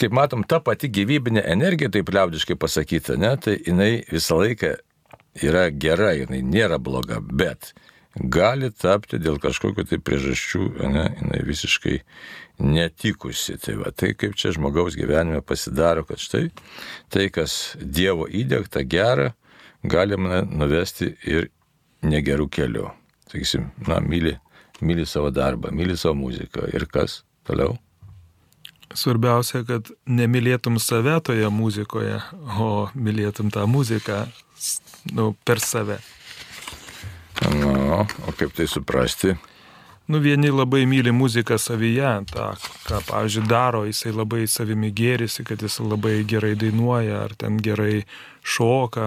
kaip 0.00 0.12
matom, 0.16 0.44
ta 0.44 0.60
pati 0.60 0.90
gyvybinė 0.92 1.46
energija, 1.48 1.88
taip 1.92 2.12
liaudiškai 2.12 2.58
pasakyta, 2.60 3.16
ne, 3.20 3.32
tai 3.40 3.56
jinai 3.64 3.92
visą 4.10 4.40
laiką 4.42 4.74
yra 5.46 5.70
gera, 5.70 6.12
jinai 6.18 6.42
nėra 6.44 6.80
bloga, 6.82 7.20
bet 7.20 7.72
gali 8.14 8.70
tapti 8.74 9.20
dėl 9.22 9.38
kažkokiu 9.42 9.84
tai 9.86 9.98
priežasčių, 10.02 10.62
ne, 10.90 11.04
jinai 11.20 11.40
visiškai 11.46 12.00
netikusi. 12.60 13.56
Tai, 13.62 13.76
va, 13.84 13.92
tai 13.94 14.12
kaip 14.18 14.36
čia 14.38 14.52
žmogaus 14.56 14.98
gyvenime 14.98 15.42
pasidaro, 15.46 16.04
kad 16.08 16.20
štai 16.22 16.48
tai, 17.12 17.28
kas 17.32 17.76
Dievo 17.80 18.26
įdėkta 18.26 18.84
gera, 18.88 19.32
galima 19.82 20.42
nuvesti 20.44 21.14
ir 21.24 21.50
negerų 22.02 22.48
kelių. 22.52 22.88
Sakysim, 23.30 23.70
na, 23.86 24.00
myli, 24.02 24.34
myli 24.82 25.06
savo 25.06 25.30
darbą, 25.30 25.70
myli 25.72 25.96
savo 25.96 26.18
muziką 26.18 26.66
ir 26.74 26.88
kas 26.90 27.22
toliau. 27.46 27.78
Svarbiausia, 28.90 29.62
kad 29.62 29.86
nemylėtum 30.10 30.80
save 30.82 31.20
toje 31.22 31.46
muzikoje, 31.54 32.16
o 32.58 32.88
mylėtum 32.98 33.52
tą 33.54 33.68
muziką 33.70 34.24
nu, 35.14 35.30
per 35.46 35.62
save. 35.62 36.00
Na, 37.60 38.06
o 38.26 38.32
kaip 38.36 38.52
tai 38.56 38.66
suprasti? 38.66 39.36
Nu, 40.10 40.18
vieni 40.18 40.50
labai 40.50 40.86
myli 40.90 41.12
muziką 41.12 41.58
savyje, 41.58 42.24
tą, 42.32 42.48
ką, 42.88 42.98
pavyzdžiui, 43.06 43.46
daro, 43.46 43.84
jisai 43.86 44.10
labai 44.10 44.48
savimi 44.50 44.90
gėrisi, 44.90 45.44
kad 45.46 45.62
jis 45.62 45.78
labai 45.84 46.24
gerai 46.26 46.56
dainuoja, 46.58 47.20
ar 47.28 47.36
ten 47.38 47.60
gerai 47.62 48.00
šoka, 48.42 49.06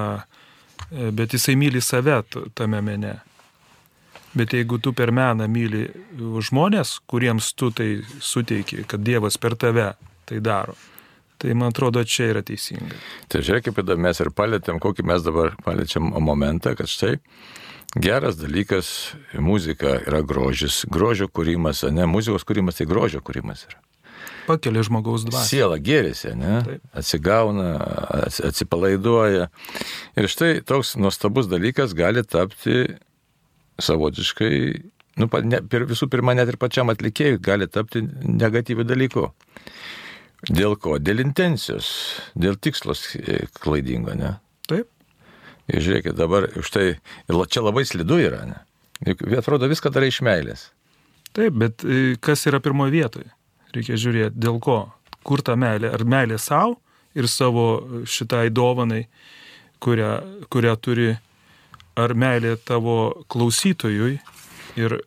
e, 0.88 1.10
bet 1.12 1.36
jisai 1.36 1.58
myli 1.60 1.82
save 1.84 2.22
tame 2.56 2.80
mene. 2.82 3.18
Bet 4.34 4.56
jeigu 4.56 4.80
tu 4.80 4.94
per 4.96 5.12
meną 5.12 5.50
myli 5.52 5.84
žmonės, 6.48 7.02
kuriems 7.06 7.52
tu 7.60 7.70
tai 7.76 8.00
suteiki, 8.24 8.86
kad 8.88 9.04
Dievas 9.04 9.38
per 9.38 9.58
tave 9.60 9.92
tai 10.26 10.40
daro, 10.40 10.78
Tai 11.44 11.52
man 11.60 11.74
atrodo, 11.74 12.00
čia 12.08 12.30
yra 12.32 12.40
teisinga. 12.48 12.96
Tai 13.28 13.42
žiūrėk, 13.44 13.66
kaip 13.68 13.90
mes 14.00 14.20
ir 14.24 14.30
palėtėm, 14.32 14.78
kokį 14.80 15.04
mes 15.10 15.26
dabar 15.26 15.50
palėčiam 15.66 16.14
momentą, 16.24 16.72
kad 16.80 16.88
štai 16.88 17.18
geras 17.96 18.38
dalykas, 18.40 19.14
muzika 19.38 19.98
yra 20.02 20.22
grožis, 20.26 20.84
grožio 20.90 21.30
kūrimas, 21.30 21.84
ne 21.94 22.08
muzikos 22.10 22.46
kūrimas, 22.48 22.80
tai 22.80 22.88
grožio 22.90 23.22
kūrimas 23.26 23.66
yra. 23.70 23.82
Pakelia 24.48 24.84
žmogaus 24.84 25.24
dvasią. 25.24 25.48
Siela 25.48 25.78
gėrisi, 25.80 26.34
ne? 26.36 26.58
Taip. 26.66 26.88
Atsigauna, 27.00 27.70
atsipalaiduoja. 28.50 29.48
Ir 30.20 30.28
štai 30.32 30.58
toks 30.68 30.98
nuostabus 31.00 31.48
dalykas 31.52 31.96
gali 31.96 32.26
tapti 32.28 32.98
savotiškai, 33.82 34.52
nu, 35.22 35.30
ne, 35.48 35.62
visų 35.94 36.10
pirma, 36.12 36.36
net 36.38 36.52
ir 36.52 36.60
pačiam 36.62 36.92
atlikėjui 36.94 37.40
gali 37.44 37.70
tapti 37.72 38.04
negatyvių 38.04 38.88
dalykų. 38.90 39.28
Dėl 40.52 40.76
ko? 40.76 40.98
Dėl 41.00 41.24
intencijos, 41.24 41.88
dėl 42.36 42.60
tikslos 42.60 43.06
e, 43.16 43.46
klaidingo, 43.64 44.16
ne? 44.20 44.36
Ir 45.72 45.84
žiūrėkit, 45.84 46.16
dabar 46.20 46.50
už 46.60 46.70
tai, 46.74 46.86
ir 47.00 47.44
čia 47.48 47.64
labai 47.64 47.86
slidu 47.88 48.20
yra, 48.20 48.44
ne? 48.48 48.60
Juk 49.08 49.24
atrodo 49.40 49.68
viską 49.72 49.92
darai 49.94 50.10
iš 50.12 50.20
meilės. 50.24 50.68
Taip, 51.34 51.56
bet 51.60 51.84
e, 51.84 52.16
kas 52.24 52.46
yra 52.50 52.60
pirmoje 52.64 52.94
vietoje? 52.94 53.30
Reikia 53.74 53.98
žiūrėti, 54.00 54.38
dėl 54.38 54.60
ko? 54.64 54.78
Kur 55.26 55.42
ta 55.42 55.56
meilė? 55.60 55.90
Ar 55.96 56.04
meilė 56.06 56.38
savo 56.40 56.78
ir 57.16 57.30
savo 57.32 58.04
šitai 58.10 58.50
dovanai, 58.54 59.06
kurią, 59.84 60.12
kurią 60.52 60.76
turi 60.82 61.10
ar 62.00 62.14
meilė 62.18 62.56
tavo 62.66 63.26
klausytojui 63.32 64.18
ir 64.80 64.98
e, 65.00 65.02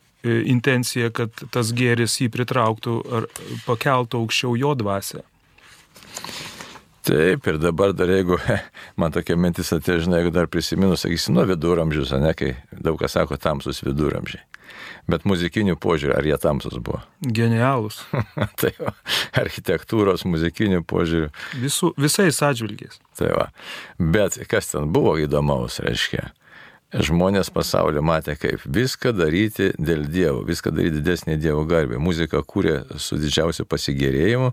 intencija, 0.52 1.10
kad 1.14 1.32
tas 1.54 1.72
gėris 1.76 2.18
jį 2.22 2.30
pritrauktų 2.34 2.98
ar 3.18 3.30
pakeltų 3.66 4.22
aukščiau 4.22 4.56
jo 4.60 4.74
dvasę. 4.78 5.24
Taip, 7.06 7.46
ir 7.46 7.60
dabar 7.62 7.92
dar 7.94 8.10
jeigu, 8.10 8.38
man 9.00 9.14
tokia 9.14 9.36
mintis 9.38 9.70
atėjo, 9.74 10.06
žinai, 10.06 10.24
jeigu 10.24 10.32
dar 10.34 10.48
prisimenu, 10.50 10.96
sakysi, 10.98 11.30
nuo 11.34 11.44
viduramžius, 11.46 12.10
ne, 12.18 12.32
kai 12.34 12.56
daug 12.72 12.98
kas 12.98 13.14
sako 13.14 13.38
tamsus 13.38 13.78
viduramžiai. 13.86 14.42
Bet 15.06 15.22
muzikinių 15.28 15.76
požiūrių, 15.78 16.16
ar 16.18 16.26
jie 16.26 16.36
tamsus 16.42 16.80
buvo? 16.82 16.98
Genialus. 17.22 18.00
tai 18.60 18.72
va, 18.80 18.90
architektūros, 19.38 20.26
muzikinių 20.26 20.82
požiūrių. 20.90 21.30
Visų, 21.62 21.92
visais 22.00 22.42
atžvilgiais. 22.42 22.98
Tai 23.18 23.30
va. 23.38 23.46
Bet 24.02 24.40
kas 24.50 24.72
ten 24.72 24.90
buvo 24.94 25.14
įdomaus, 25.22 25.78
reiškia? 25.86 26.32
Žmonės 26.94 27.48
pasaulio 27.50 28.00
matė, 28.06 28.36
kaip 28.38 28.62
viską 28.62 29.10
daryti 29.16 29.72
dėl 29.74 30.04
Dievo, 30.06 30.44
viską 30.46 30.70
daryti 30.70 31.00
didesnį 31.00 31.34
Dievo 31.42 31.64
garbę. 31.66 31.98
Muziką 31.98 32.44
kūrė 32.46 32.76
su 33.02 33.18
didžiausiu 33.18 33.66
pasigėrėjimu 33.66 34.52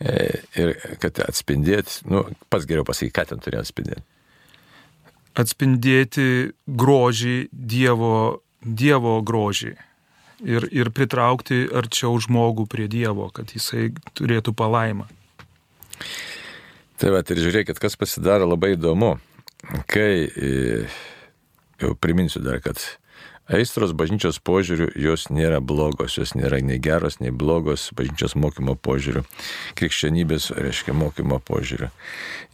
e, 0.00 0.14
ir 0.56 0.72
kad 1.02 1.20
atspindėti, 1.26 2.00
nu, 2.08 2.24
pats 2.48 2.64
geriau 2.68 2.86
pasakyti, 2.88 3.12
ką 3.18 3.26
ten 3.28 3.44
turėjo 3.44 3.66
atspindėti. 3.66 4.06
Atspindėti 5.36 6.28
grožį 6.64 7.36
Dievo, 7.52 8.40
dievo 8.64 9.18
grožį 9.20 9.74
ir, 10.44 10.66
ir 10.72 10.90
pritraukti 10.96 11.66
arčiau 11.76 12.16
žmogų 12.20 12.66
prie 12.72 12.88
Dievo, 12.90 13.28
kad 13.34 13.52
jisai 13.54 13.90
turėtų 14.16 14.56
palaimą. 14.56 15.06
Tai 16.96 17.12
va, 17.12 17.20
ir 17.20 17.42
žiūrėkit, 17.44 17.76
kas 17.80 17.96
pasidaro 18.00 18.48
labai 18.48 18.72
įdomu, 18.74 19.18
kai 19.92 20.24
e, 20.24 20.86
jau 21.82 21.94
priminsiu 21.98 22.42
dar, 22.44 22.60
kad 22.64 22.80
aistros 23.46 23.92
bažnyčios 23.96 24.38
požiūrių 24.42 24.88
jos 24.98 25.28
nėra 25.30 25.60
blogos, 25.62 26.16
jos 26.18 26.34
nėra 26.38 26.58
nei 26.64 26.80
geros, 26.82 27.20
nei 27.22 27.30
blogos 27.30 27.88
bažnyčios 27.96 28.34
mokymo 28.38 28.74
požiūrių, 28.74 29.22
krikščionybės, 29.78 30.50
reiškia, 30.56 30.96
mokymo 30.96 31.38
požiūrių. 31.46 31.90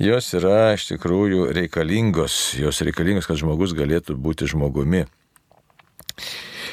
Jos 0.02 0.32
yra 0.36 0.74
iš 0.76 0.90
tikrųjų 0.92 1.48
reikalingos, 1.56 2.58
jos 2.60 2.82
reikalingos, 2.84 3.28
kad 3.30 3.40
žmogus 3.40 3.76
galėtų 3.78 4.18
būti 4.20 4.50
žmogumi. 4.52 5.06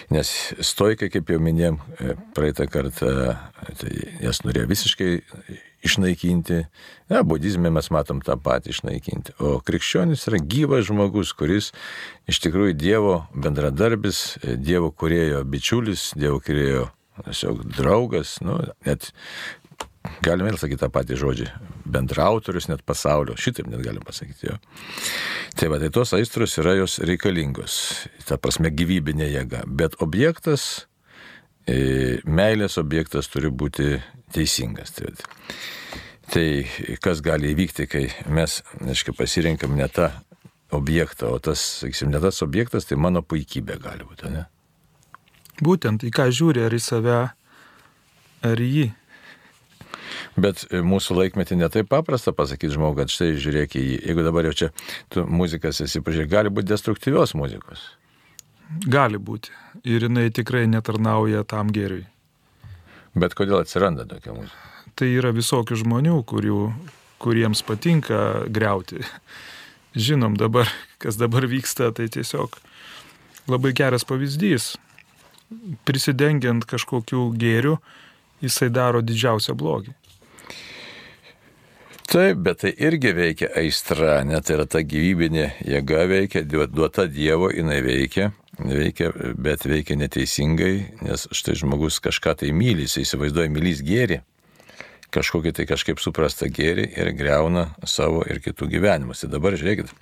Nes 0.10 0.30
stoikai, 0.66 1.12
kaip 1.14 1.30
jau 1.30 1.38
minėjom 1.42 1.78
e, 1.78 2.16
praeitą 2.34 2.66
kartą, 2.72 3.36
tai 3.78 3.92
jas 4.24 4.42
norėjo 4.42 4.66
visiškai 4.72 5.12
išnaikinti. 5.86 6.62
Ja, 7.10 7.24
budizme 7.24 7.72
mes 7.74 7.90
matom 7.94 8.22
tą 8.26 8.36
patį 8.42 8.74
išnaikinti. 8.74 9.36
O 9.40 9.58
krikščionis 9.66 10.28
yra 10.30 10.42
gyvas 10.44 10.88
žmogus, 10.90 11.34
kuris 11.38 11.72
iš 12.30 12.42
tikrųjų 12.46 12.78
Dievo 12.80 13.16
bendradarbis, 13.34 14.40
Dievo 14.44 14.92
kurėjo 14.92 15.44
bičiulis, 15.48 16.12
Dievo 16.20 16.42
kurėjo 16.44 16.90
tiesiog 17.26 17.64
draugas, 17.76 18.38
nu, 18.46 18.60
net 18.88 19.10
galime 20.24 20.54
ir 20.54 20.60
sakyti 20.60 20.80
tą 20.84 20.90
patį 20.94 21.18
žodžį, 21.20 21.48
bendrautorius 21.92 22.70
net 22.72 22.84
pasaulio, 22.88 23.36
šitaip 23.40 23.68
net 23.72 23.84
galim 23.84 24.04
pasakyti 24.06 24.48
jo. 24.48 24.58
Tai 25.60 25.72
va, 25.74 25.80
tai 25.82 25.92
tos 25.94 26.14
aistros 26.16 26.56
yra 26.62 26.78
jos 26.80 27.00
reikalingos, 27.04 27.76
ta 28.28 28.40
prasme 28.40 28.72
gyvybinė 28.72 29.28
jėga, 29.34 29.66
bet 29.68 30.00
objektas 30.04 30.89
meilės 32.26 32.78
objektas 32.82 33.30
turi 33.32 33.52
būti 33.52 33.98
teisingas. 34.34 34.94
Tai, 34.96 35.12
tai 36.34 36.46
kas 37.04 37.24
gali 37.26 37.54
įvykti, 37.54 37.88
kai 37.90 38.06
mes, 38.32 38.62
aiškiai, 38.86 39.18
pasirinkam 39.18 39.76
ne 39.78 39.90
tą 39.92 40.12
objektą, 40.76 41.34
o 41.34 41.42
tas, 41.42 41.62
sakysim, 41.82 42.12
ne 42.14 42.22
tas 42.22 42.44
objektas, 42.46 42.88
tai 42.90 43.00
mano 43.02 43.24
puikybė 43.26 43.80
gali 43.82 44.06
būti, 44.06 44.32
ne? 44.34 44.46
Būtent, 45.60 46.06
į 46.08 46.14
ką 46.16 46.30
žiūri, 46.32 46.64
ar 46.64 46.76
į 46.76 46.80
save, 46.84 47.20
ar 48.48 48.64
į 48.64 48.70
jį. 48.76 48.88
Bet 50.40 50.62
mūsų 50.72 51.18
laikmetį 51.18 51.58
netaip 51.60 51.90
paprasta 51.92 52.32
pasakyti 52.36 52.78
žmogui, 52.78 53.02
kad 53.02 53.12
štai 53.12 53.34
žiūrėk 53.42 53.76
į 53.76 53.82
jį. 53.84 53.98
Jeigu 54.12 54.24
dabar 54.24 54.48
jau 54.48 54.56
čia 54.62 54.70
tu 55.12 55.26
muzikas 55.28 55.82
esi, 55.84 56.04
pažiūrėk, 56.06 56.32
gali 56.32 56.54
būti 56.54 56.72
destruktyvios 56.72 57.36
muzikos. 57.36 57.90
Gali 58.70 59.18
būti. 59.18 59.50
Ir 59.90 60.06
jinai 60.06 60.30
tikrai 60.30 60.68
netarnauja 60.70 61.42
tam 61.48 61.72
gėriui. 61.74 62.06
Bet 63.18 63.34
kodėl 63.34 63.64
atsiranda 63.64 64.06
tokia 64.06 64.36
muzika? 64.36 64.68
Tai 65.00 65.08
yra 65.10 65.32
visokių 65.34 65.80
žmonių, 65.80 66.20
kurių, 66.30 66.60
kuriems 67.24 67.64
patinka 67.66 68.46
greuti. 68.46 69.02
Žinom 70.06 70.38
dabar, 70.38 70.70
kas 71.02 71.18
dabar 71.18 71.48
vyksta, 71.50 71.90
tai 71.98 72.10
tiesiog 72.14 72.60
labai 73.50 73.74
geras 73.74 74.06
pavyzdys. 74.06 74.76
Prisidengiant 75.90 76.68
kažkokiu 76.70 77.32
gėriu, 77.34 77.80
jisai 78.44 78.70
daro 78.70 79.02
didžiausią 79.02 79.56
blogį. 79.58 79.96
Taip, 82.10 82.38
bet 82.46 82.62
tai 82.62 82.72
irgi 82.74 83.14
veikia 83.14 83.50
aistra, 83.58 84.20
net 84.26 84.46
tai 84.46 84.56
yra 84.60 84.68
ta 84.70 84.82
gyvybinė 84.82 85.48
jėga 85.66 86.06
veikia, 86.10 86.46
duota 86.46 87.06
Dievo, 87.10 87.50
jinai 87.54 87.82
veikia 87.86 88.32
veikia, 88.60 89.12
bet 89.40 89.66
veikia 89.68 89.98
neteisingai, 90.00 90.74
nes 91.06 91.28
štai 91.36 91.56
žmogus 91.60 92.00
kažką 92.04 92.36
tai 92.42 92.52
myli, 92.56 92.88
jis 92.88 93.00
įsivaizduoja 93.06 93.52
mylys 93.54 93.84
gėri, 93.86 94.22
kažkokį 95.16 95.54
tai 95.58 95.66
kažkaip 95.70 96.02
suprastą 96.02 96.50
gėrį 96.54 96.90
ir 97.00 97.14
greuna 97.18 97.70
savo 97.88 98.24
ir 98.30 98.42
kitų 98.44 98.70
gyvenimus. 98.76 99.24
Tai 99.24 99.32
dabar 99.34 99.58
žiūrėkit, 99.60 99.94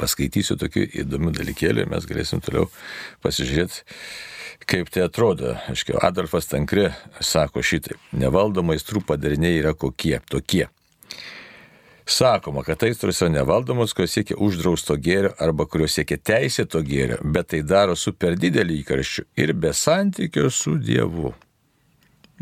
paskaitysiu 0.00 0.56
tokių 0.60 0.86
įdomių 1.04 1.34
dalykėlių 1.38 1.84
ir 1.84 1.90
mes 1.92 2.06
galėsim 2.08 2.42
toliau 2.44 2.68
pasižiūrėti, 3.24 3.82
kaip 4.70 4.90
tai 4.94 5.04
atrodo. 5.08 5.56
Aiškiai, 5.70 5.98
Adolfas 6.04 6.48
Tankri 6.50 6.88
sako 7.20 7.62
šitai, 7.64 7.98
nevaldomai 8.16 8.78
strų 8.80 9.04
padariniai 9.08 9.60
yra 9.60 9.74
kokie, 9.76 10.18
tokie. 10.30 10.68
Sakoma, 12.06 12.62
kad 12.62 12.82
aistros 12.84 13.22
yra 13.22 13.30
nevaldomos, 13.32 13.94
kurios 13.96 14.12
siekia 14.12 14.36
uždrausto 14.36 14.96
gėrio 15.00 15.30
arba 15.40 15.64
kurios 15.64 15.94
siekia 15.96 16.18
teisėto 16.20 16.82
gėrio, 16.84 17.16
bet 17.24 17.48
tai 17.54 17.62
daro 17.64 17.96
su 17.96 18.12
per 18.12 18.36
dideliu 18.36 18.76
įkarščiu 18.82 19.24
ir 19.40 19.54
be 19.56 19.72
santykio 19.72 20.50
su 20.52 20.76
Dievu. 20.76 21.32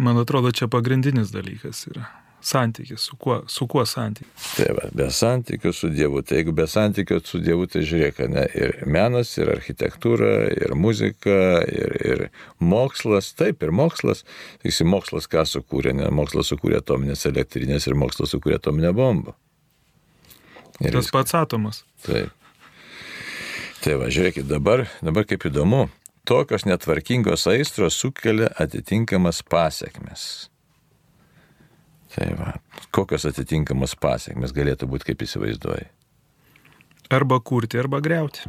Man 0.02 0.18
atrodo, 0.18 0.50
čia 0.50 0.66
pagrindinis 0.72 1.30
dalykas 1.30 1.86
yra. 1.92 2.08
Santykis, 2.42 3.04
su 3.06 3.14
kuo, 3.16 3.36
su 3.46 3.68
kuo 3.70 3.84
santykis? 3.86 4.46
Tai 4.56 4.66
va, 4.74 4.88
be 4.98 5.06
santykio 5.14 5.70
su 5.72 5.92
Dievu. 5.94 6.24
Tai 6.26 6.40
jeigu 6.40 6.54
be 6.58 6.66
santykio 6.66 7.20
su 7.22 7.38
Dievu, 7.38 7.68
tai 7.70 7.84
žiūrėk, 7.86 8.18
ne, 8.32 8.42
ir 8.58 8.74
menas, 8.82 9.30
ir 9.38 9.52
architektūra, 9.52 10.32
ir 10.50 10.74
muzika, 10.74 11.36
ir, 11.70 11.94
ir 12.02 12.24
mokslas, 12.58 13.30
taip, 13.38 13.62
ir 13.62 13.70
mokslas. 13.70 14.24
Taigi 14.64 14.88
mokslas 14.90 15.30
ką 15.30 15.46
sukūrė, 15.52 15.94
ne, 16.00 16.10
mokslas 16.10 16.50
sukūrė 16.50 16.82
atominės 16.82 17.28
elektrinės 17.30 17.86
ir 17.86 17.94
mokslas 18.02 18.34
sukūrė 18.34 18.58
atominę 18.58 18.90
bombą. 18.98 19.36
Ir 20.82 20.96
Tas 20.98 21.10
pats 21.14 21.34
atomas. 21.38 21.82
Taip. 22.06 22.32
Tai 23.82 23.98
va, 23.98 24.08
žiūrėkit, 24.14 24.46
dabar, 24.46 24.84
dabar 25.02 25.26
kaip 25.26 25.46
įdomu, 25.48 25.88
tokios 26.28 26.66
netvarkingos 26.68 27.48
aistros 27.50 27.98
sukelia 27.98 28.50
atitinkamas 28.62 29.42
pasiekmes. 29.42 30.26
Tai 32.14 32.28
va, 32.38 32.52
kokios 32.94 33.26
atitinkamos 33.26 33.96
pasiekmes 33.98 34.54
galėtų 34.54 34.86
būti, 34.90 35.10
kaip 35.10 35.24
įsivaizduoji. 35.26 35.88
Arba 37.12 37.40
kurti, 37.40 37.80
arba 37.80 38.00
greuti. 38.04 38.46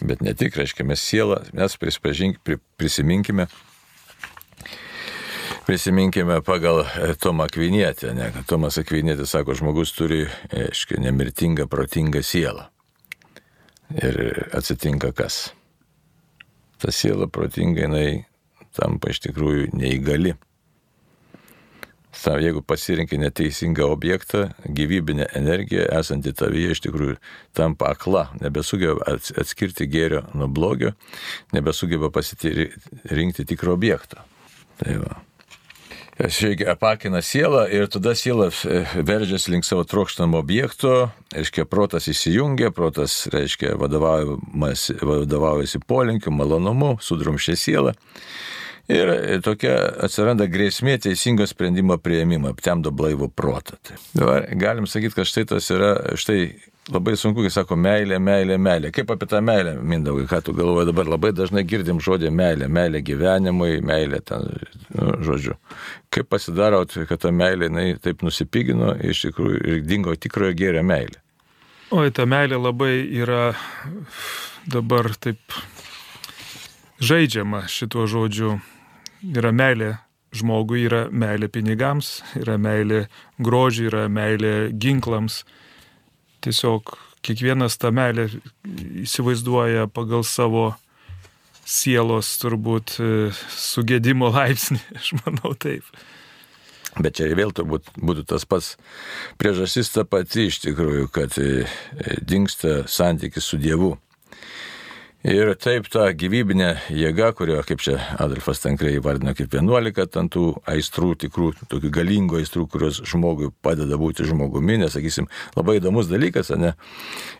Bet 0.00 0.22
ne 0.24 0.32
tik, 0.36 0.56
reiškia, 0.56 0.84
mes 0.88 1.02
sielą, 1.04 1.42
mes 1.56 1.76
prisiminkime, 2.80 3.46
Prisiminkime 5.70 6.40
pagal 6.42 6.80
e, 6.82 7.14
Tomą 7.14 7.44
Akvinietę, 7.46 8.10
ne, 8.10 8.32
Tomas 8.46 8.74
Akvinėtis 8.80 9.30
sako, 9.30 9.54
žmogus 9.54 9.92
turi, 9.94 10.24
aiškiai, 10.50 10.98
nemirtingą, 11.04 11.68
protingą 11.70 12.24
sielą. 12.26 12.64
Ir 13.94 14.18
atsitinka 14.50 15.12
kas? 15.14 15.52
Ta 16.82 16.90
siela 16.90 17.30
protinga, 17.30 17.84
jinai 17.84 18.24
tampa 18.74 19.14
iš 19.14 19.22
tikrųjų 19.28 19.68
neįgali. 19.78 20.34
Tam, 22.18 22.42
jeigu 22.42 22.64
pasirinkai 22.66 23.22
neteisingą 23.22 23.86
objektą, 23.94 24.48
gyvybinė 24.66 25.30
energija 25.38 25.86
esanti 26.02 26.34
tavyje 26.34 26.74
iš 26.74 26.84
tikrųjų 26.90 27.16
tampa 27.54 27.94
akla, 27.94 28.26
nebesugeba 28.42 29.06
atskirti 29.14 29.86
gėrio 29.86 30.26
nuo 30.34 30.50
blogio, 30.50 30.96
nebesugeba 31.54 32.10
pasirinkti 32.10 33.52
tikro 33.54 33.78
objekto. 33.78 34.26
Tai 34.82 35.02
va 35.06 35.20
šiaip 36.18 36.64
apakina 36.68 37.22
sielą 37.24 37.64
ir 37.72 37.86
tada 37.92 38.14
siela 38.18 38.50
e, 38.50 38.82
veržiasi 39.06 39.54
link 39.54 39.64
savo 39.64 39.84
trokštamo 39.88 40.38
objekto, 40.38 41.10
reiškia, 41.34 41.64
protas 41.70 42.08
įsijungia, 42.10 42.72
protas, 42.76 43.22
reiškia, 43.32 43.76
vadovaujasi 43.80 45.82
polinkiu, 45.86 46.34
malonumu, 46.34 46.96
sudrumščia 47.00 47.56
sielą. 47.56 47.94
Ir 48.90 49.12
e, 49.14 49.38
tokia 49.44 49.76
atsiranda 50.06 50.48
grėsmė 50.50 50.98
teisingo 51.04 51.46
sprendimo 51.46 51.96
prieimimo, 52.02 52.50
aptemdo 52.50 52.90
blaivų 52.90 53.30
protą. 53.36 53.78
Tai 53.86 54.00
dabar 54.18 54.50
galim 54.58 54.90
sakyti, 54.90 55.14
kad 55.20 55.30
štai 55.30 55.46
tas 55.54 55.70
yra, 55.70 55.94
štai 56.18 56.40
labai 56.90 57.16
sunku, 57.16 57.44
kai 57.44 57.52
sako 57.54 57.76
meilė, 57.78 58.18
meilė, 58.22 58.58
meilė. 58.60 58.90
Kaip 58.94 59.10
apie 59.14 59.28
tą 59.30 59.40
meilę, 59.44 59.76
Mindaugai, 59.80 60.26
ką 60.30 60.40
tu 60.46 60.54
galvoji 60.56 60.90
dabar, 60.90 61.08
labai 61.14 61.32
dažnai 61.36 61.64
girdim 61.68 62.00
žodį 62.02 62.32
meilė, 62.34 62.68
meilė 62.68 63.02
gyvenimui, 63.06 63.80
meilė 63.86 64.20
ten, 64.26 64.48
nu, 64.96 65.10
žodžiu. 65.26 65.56
Kaip 66.10 66.30
pasidaro, 66.32 66.82
kad 67.08 67.22
ta 67.22 67.32
meilė, 67.34 67.70
jinai 67.70 67.86
taip 68.02 68.24
nusipigino 68.26 68.94
iš 68.98 69.26
tikrųjų 69.28 69.62
ir 69.62 69.82
dingo 69.86 70.14
tikrojo 70.16 70.56
gėrio 70.58 70.84
meilė. 70.86 71.20
Oi, 71.90 72.10
ta 72.14 72.26
meilė 72.26 72.60
labai 72.60 72.92
yra 73.18 73.50
dabar 74.70 75.10
taip 75.18 75.40
žaidžiama 77.02 77.64
šituo 77.66 78.06
žodžiu. 78.10 78.58
Yra 79.34 79.50
meilė 79.52 79.96
žmogui, 80.36 80.84
yra 80.86 81.08
meilė 81.10 81.48
pinigams, 81.52 82.20
yra 82.38 82.56
meilė 82.60 83.06
grožiui, 83.42 83.88
yra 83.90 84.06
meilė 84.12 84.70
ginklams. 84.70 85.42
Tiesiog 86.44 86.94
kiekvienas 87.26 87.76
tą 87.80 87.90
meilę 87.94 88.28
įsivaizduoja 89.04 89.88
pagal 89.92 90.24
savo 90.24 90.70
sielos 91.70 92.32
turbūt 92.40 92.96
e, 92.98 93.10
sugėdimo 93.54 94.30
laipsnį, 94.34 94.80
aš 95.00 95.12
manau 95.20 95.54
taip. 95.54 95.86
Bet 96.98 97.20
čia 97.20 97.28
vėl 97.38 97.52
turbūt 97.54 97.92
būtų 98.02 98.24
tas 98.32 98.46
pats 98.50 98.72
priežastis 99.38 99.92
ta 99.94 100.02
pati 100.08 100.48
iš 100.50 100.58
tikrųjų, 100.64 101.10
kad 101.14 101.36
e, 101.38 101.66
dinksta 102.26 102.82
santykis 102.90 103.46
su 103.52 103.60
Dievu. 103.62 103.94
Ir 105.20 105.50
taip 105.60 105.84
ta 105.92 106.06
gyvybinė 106.16 106.70
jėga, 106.96 107.26
kurio, 107.36 107.58
kaip 107.68 107.82
čia 107.84 107.98
Adolfas 108.24 108.62
Tankrei 108.62 108.94
įvardino, 108.96 109.34
kaip 109.36 109.52
11 109.52 110.06
ten 110.14 110.30
tų 110.32 110.44
aistrų, 110.72 111.10
tikrų, 111.26 111.50
tokių 111.68 111.90
galingų 111.92 112.38
aistrų, 112.38 112.62
kurios 112.72 113.02
žmogui 113.04 113.50
padeda 113.60 113.98
būti 114.00 114.24
žmogumi, 114.24 114.78
nes, 114.80 114.94
sakysim, 114.96 115.26
labai 115.58 115.74
įdomus 115.76 116.08
dalykas, 116.08 116.54
ne? 116.56 116.70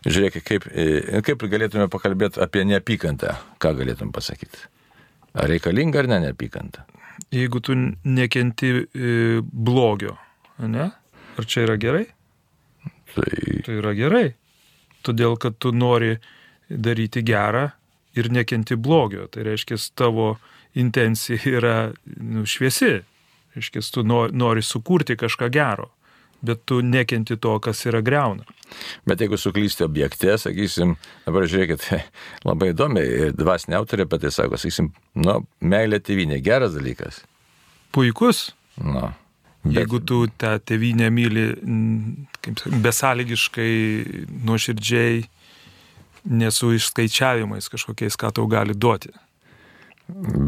Žiūrėkit, 0.05 0.45
kaip, 0.45 0.67
e, 0.69 1.23
kaip 1.25 1.41
galėtume 1.49 1.87
pakalbėti 1.89 2.43
apie 2.45 2.67
neapykantą, 2.69 3.33
ką 3.57 3.71
galėtum 3.79 4.11
pasakyti. 4.13 4.61
Ar 5.33 5.49
reikalinga 5.49 6.03
ar 6.03 6.09
ne 6.11 6.19
neapykanta? 6.27 6.85
Jeigu 7.33 7.63
tu 7.65 7.73
nekenti 8.05 8.75
e, 8.77 9.15
blogio, 9.41 10.19
ne? 10.61 10.91
Ar 11.33 11.49
čia 11.49 11.65
yra 11.65 11.79
gerai? 11.81 12.05
Tai, 13.15 13.25
Tai 13.65 13.79
yra 13.79 13.95
gerai. 13.97 14.27
Todėl, 15.01 15.33
kad 15.41 15.57
tu 15.57 15.73
nori 15.73 16.19
daryti 16.77 17.23
gerą 17.25 17.69
ir 18.15 18.29
nekenti 18.31 18.75
blogio. 18.75 19.27
Tai 19.31 19.43
reiškia, 19.47 19.77
tavo 19.95 20.35
intencija 20.75 21.39
yra 21.45 21.75
nu, 22.17 22.45
šviesi. 22.45 23.01
Reiškia, 23.55 23.81
tu 23.91 24.03
no- 24.07 24.29
nori 24.31 24.61
sukurti 24.63 25.17
kažką 25.19 25.49
gero, 25.51 25.89
bet 26.41 26.61
tu 26.65 26.81
nekenti 26.81 27.35
to, 27.37 27.57
kas 27.59 27.85
yra 27.85 27.99
greuna. 28.01 28.43
bet 29.05 29.19
jeigu 29.19 29.35
suklysti 29.37 29.83
objekte, 29.83 30.37
sakysim, 30.39 30.95
dabar 31.25 31.43
žiūrėkit, 31.43 31.83
labai 32.47 32.69
įdomi 32.71 33.01
ir 33.03 33.33
dvasinė 33.35 33.75
autorė 33.81 34.05
apie 34.07 34.21
tai 34.23 34.31
sako, 34.31 34.55
sakysim, 34.57 34.93
nu, 35.19 35.41
meilė 35.59 35.99
tėvynė, 35.99 36.39
geras 36.41 36.73
dalykas. 36.77 37.23
Puikus, 37.91 38.53
Nu, 38.81 39.11
bet... 39.65 39.75
jeigu 39.75 39.99
tu 40.07 40.21
tą 40.39 40.55
tėvynę 40.63 41.09
myli 41.11 41.43
kaip 42.41 42.61
besąlygiškai, 42.81 43.73
nuoširdžiai, 44.47 45.25
nesu 46.25 46.73
išskaičiavimais 46.75 47.69
kažkokiais, 47.71 48.17
ką 48.19 48.31
tau 48.35 48.47
gali 48.51 48.75
duoti. 48.77 49.13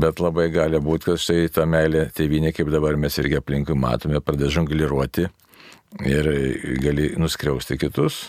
Bet 0.04 0.20
labai 0.20 0.50
gali 0.52 0.80
būti, 0.84 1.12
kad 1.12 1.22
štai 1.22 1.48
ta 1.54 1.66
meilė 1.70 2.10
tėvynė, 2.16 2.52
kaip 2.56 2.72
dabar 2.74 2.98
mes 3.00 3.16
irgi 3.22 3.40
aplinkui 3.40 3.78
matome, 3.80 4.20
pradeda 4.20 4.52
žongliruoti 4.52 5.28
ir 6.04 6.32
gali 6.84 7.14
nuskriausti 7.22 7.78
kitus. 7.80 8.26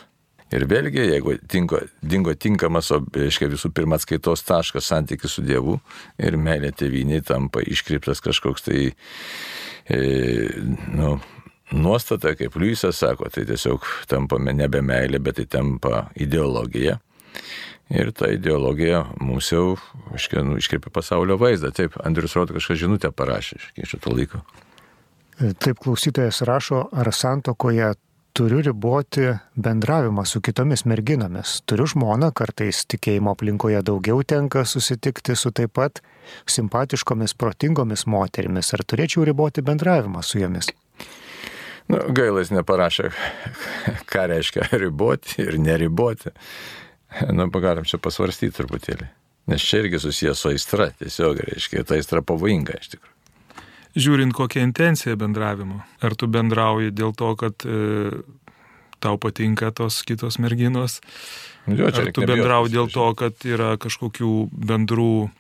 Ir 0.55 0.67
vėlgi, 0.71 1.01
jeigu 1.09 1.35
tinko, 1.51 1.81
dingo 2.05 2.35
tinkamas, 2.39 2.91
o, 2.95 3.01
reiškia, 3.17 3.49
visų 3.51 3.73
pirma 3.75 3.97
atskaitos 3.99 4.45
taškas 4.47 4.91
santykis 4.93 5.35
su 5.35 5.43
Dievu 5.43 5.79
ir 6.21 6.37
meilė 6.39 6.71
tėviniai 6.77 7.25
tampa 7.27 7.65
iškreiptas 7.65 8.21
kažkoks 8.23 8.69
tai, 8.69 8.83
e, 9.89 9.99
nu, 10.95 11.17
nuostata, 11.75 12.37
kaip 12.39 12.55
Liujisas 12.61 13.01
sako, 13.03 13.33
tai 13.35 13.47
tiesiog 13.49 13.89
tampame 14.11 14.55
nebe 14.55 14.85
meilė, 14.85 15.19
bet 15.19 15.41
tai 15.41 15.49
tampa 15.57 16.05
ideologija. 16.15 17.01
Ir 17.93 18.11
ta 18.17 18.31
ideologija 18.33 19.05
mums 19.21 19.51
jau 19.53 19.75
nu, 20.43 20.57
iškreipia 20.57 20.91
pasaulio 20.93 21.37
vaizdą. 21.41 21.71
Taip, 21.77 21.99
Andrius 22.05 22.37
Rodo 22.39 22.57
kažką 22.57 22.79
žinutę 22.81 23.11
parašė 23.13 23.61
iš 23.61 23.95
šito 23.95 24.15
laiko. 24.15 24.41
Taip 25.61 25.83
klausytojas 25.83 26.41
rašo, 26.47 26.87
ar 26.95 27.11
santokoje 27.13 27.93
turiu 28.35 28.61
riboti 28.63 29.29
bendravimą 29.55 30.25
su 30.25 30.41
kitomis 30.41 30.85
merginomis. 30.85 31.61
Turiu 31.71 31.87
žmoną, 31.87 32.33
kartais 32.35 32.83
tikėjimo 32.91 33.35
aplinkoje 33.35 33.83
daugiau 33.87 34.25
tenka 34.27 34.65
susitikti 34.67 35.37
su 35.39 35.53
taip 35.55 35.77
pat 35.79 36.01
simpatiškomis, 36.51 37.37
protingomis 37.39 38.07
moterimis. 38.11 38.73
Ar 38.75 38.83
turėčiau 38.83 39.27
riboti 39.29 39.63
bendravimą 39.63 40.23
su 40.27 40.41
jomis? 40.43 40.73
Nu, 41.87 42.01
gailas 42.17 42.51
neparašė, 42.51 43.11
ką 44.11 44.27
reiškia 44.33 44.71
riboti 44.83 45.45
ir 45.45 45.61
neriboti. 45.61 46.35
Nu, 47.37 47.49
pagalim 47.53 47.87
čia 47.89 48.01
pasvarstyti 48.03 48.57
truputėlį. 48.57 49.09
Nes 49.53 49.65
čia 49.65 49.83
irgi 49.85 50.01
susijęs 50.01 50.41
su 50.41 50.51
aistra, 50.51 50.89
tiesiog 50.99 51.43
reiškia, 51.51 51.85
ta 51.85 51.99
aistra 51.99 52.23
pavojinga 52.25 52.79
iš 52.81 52.95
tikrųjų. 52.95 53.13
Žiūrint, 53.95 54.35
kokia 54.35 54.65
intencija 54.67 55.15
bendravimo. 55.15 55.85
Ar 56.03 56.17
tu 56.19 56.27
bendrauji 56.27 56.91
dėl 56.91 57.13
to, 57.15 57.29
kad 57.39 57.63
e, 57.63 58.23
tau 59.05 59.21
patinka 59.23 59.71
tos 59.71 60.01
kitos 60.03 60.41
merginos, 60.43 60.99
Jo, 61.67 61.89
čia 61.89 62.05
ar 62.05 62.13
tu 62.13 62.25
bendrauji 62.29 62.75
dėl 62.75 62.91
to, 62.93 63.07
kad 63.17 63.47
yra 63.49 63.75
kažkokių 63.81 64.33
bendrų, 64.53 65.31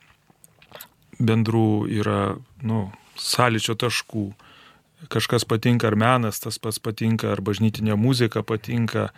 bendrų 1.20 1.68
yra, 1.92 2.36
nu, 2.64 2.86
sąlyčio 3.20 3.76
taškų. 3.76 4.24
Kažkas 5.12 5.44
patinka 5.44 5.90
ar 5.90 5.98
menas, 6.00 6.40
tas 6.40 6.56
pats 6.56 6.80
patinka, 6.80 7.34
ar 7.34 7.44
bažnytinė 7.44 7.98
muzika 8.00 8.40
patinka, 8.40 9.10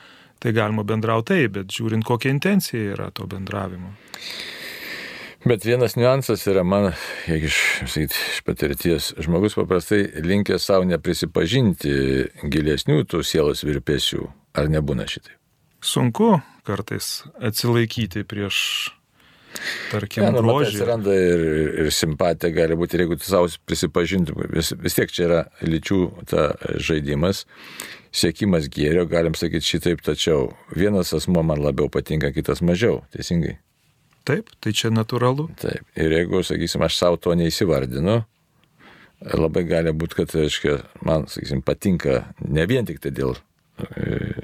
tai 0.42 0.52
galima 0.56 0.84
bendrauti 0.86 1.34
taip, 1.34 1.54
bet 1.58 1.72
žiūrint, 1.74 2.04
kokia 2.06 2.32
intencija 2.34 2.92
yra 2.94 3.10
to 3.14 3.26
bendravimo. 3.30 3.94
Bet 5.46 5.62
vienas 5.62 5.94
niuansas 5.94 6.42
yra 6.50 6.64
man, 6.66 6.88
jeigu 7.28 7.46
iš, 7.46 7.58
sakyt, 7.86 8.16
iš 8.32 8.40
patirties, 8.46 9.12
žmogus 9.22 9.54
paprastai 9.54 10.00
linkia 10.26 10.58
savo 10.58 10.88
neprisipažinti 10.90 11.92
gilesnių 12.50 13.04
tų 13.06 13.22
sielos 13.22 13.62
virpesių. 13.66 14.26
Ar 14.58 14.70
nebūna 14.72 15.04
šitai? 15.06 15.36
Sunku 15.84 16.38
kartais 16.66 17.20
atsilaikyti 17.44 18.24
prieš, 18.26 18.56
tarkim, 19.92 20.24
Ne, 20.24 20.32
nu, 20.34 20.42
grožį. 20.48 20.72
atsiranda 20.72 21.14
ir, 21.14 21.44
ir 21.84 21.90
simpatija 21.94 22.50
gali 22.56 22.74
būti, 22.80 22.98
jeigu 22.98 23.20
tu 23.20 23.28
savo 23.28 23.46
prisipažintum, 23.68 24.40
vis, 24.50 24.72
vis 24.82 24.96
tiek 24.98 25.12
čia 25.12 25.28
yra 25.28 25.42
lyčių 25.62 26.00
ta 26.32 26.48
žaidimas, 26.82 27.44
siekimas 28.16 28.70
gėrio, 28.72 29.04
galim 29.10 29.36
sakyti 29.36 29.74
šitaip, 29.74 30.02
tačiau 30.04 30.50
vienas 30.74 31.12
asmo 31.16 31.42
man 31.46 31.60
labiau 31.62 31.90
patinka, 31.92 32.32
kitas 32.34 32.62
mažiau, 32.64 33.02
teisingai. 33.14 33.58
Taip, 34.26 34.48
tai 34.62 34.72
čia 34.74 34.90
natūralu. 34.90 35.50
Taip. 35.60 35.86
Ir 35.94 36.14
jeigu, 36.16 36.40
sakysim, 36.46 36.82
aš 36.82 36.96
savo 36.98 37.20
to 37.22 37.34
neįsivardinu, 37.38 38.16
labai 39.36 39.62
gali 39.68 39.92
būti, 39.94 40.18
kad, 40.18 40.34
aiškiai, 40.42 40.80
man, 41.06 41.28
sakysim, 41.30 41.62
patinka 41.66 42.24
ne 42.42 42.66
vien 42.66 42.88
tik 42.88 42.98
tai 43.04 43.12
dėl 43.14 43.36
e, 43.36 44.42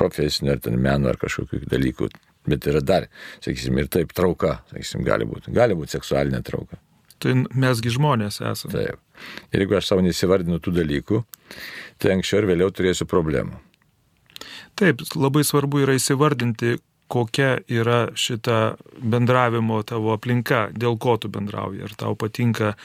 profesinio 0.00 0.56
ar 0.56 0.64
ten 0.64 0.80
meno 0.82 1.12
ar 1.12 1.20
kažkokių 1.20 1.62
dalykų, 1.70 2.10
bet 2.50 2.66
yra 2.72 2.82
dar, 2.82 3.06
sakysim, 3.44 3.78
ir 3.78 3.90
taip 3.92 4.16
trauka, 4.16 4.58
sakysim, 4.72 5.04
gali 5.06 5.28
būti. 5.28 5.54
Gali 5.54 5.78
būti 5.78 5.94
seksualinė 5.98 6.42
trauka. 6.46 6.80
Tai 7.20 7.36
mesgi 7.52 7.92
žmonės 7.92 8.40
esame. 8.40 8.74
Taip. 8.74 9.00
Ir 9.50 9.64
jeigu 9.64 9.78
aš 9.78 9.90
savo 9.90 10.04
neįsivardinu 10.06 10.60
tų 10.62 10.74
dalykų, 10.80 11.24
tai 12.00 12.14
anksčiau 12.16 12.42
ir 12.42 12.50
vėliau 12.52 12.70
turėsiu 12.74 13.08
problemų. 13.10 13.58
Taip, 14.78 15.02
labai 15.18 15.42
svarbu 15.44 15.82
yra 15.84 15.96
įsivardinti, 15.98 16.78
kokia 17.10 17.58
yra 17.66 18.00
šita 18.14 18.76
bendravimo 19.02 19.80
tavo 19.82 20.14
aplinka, 20.14 20.68
dėl 20.72 20.96
ko 21.02 21.16
tu 21.20 21.30
bendrauji. 21.32 21.82
Ar 21.84 21.96
tau 21.98 22.14
patinka 22.18 22.76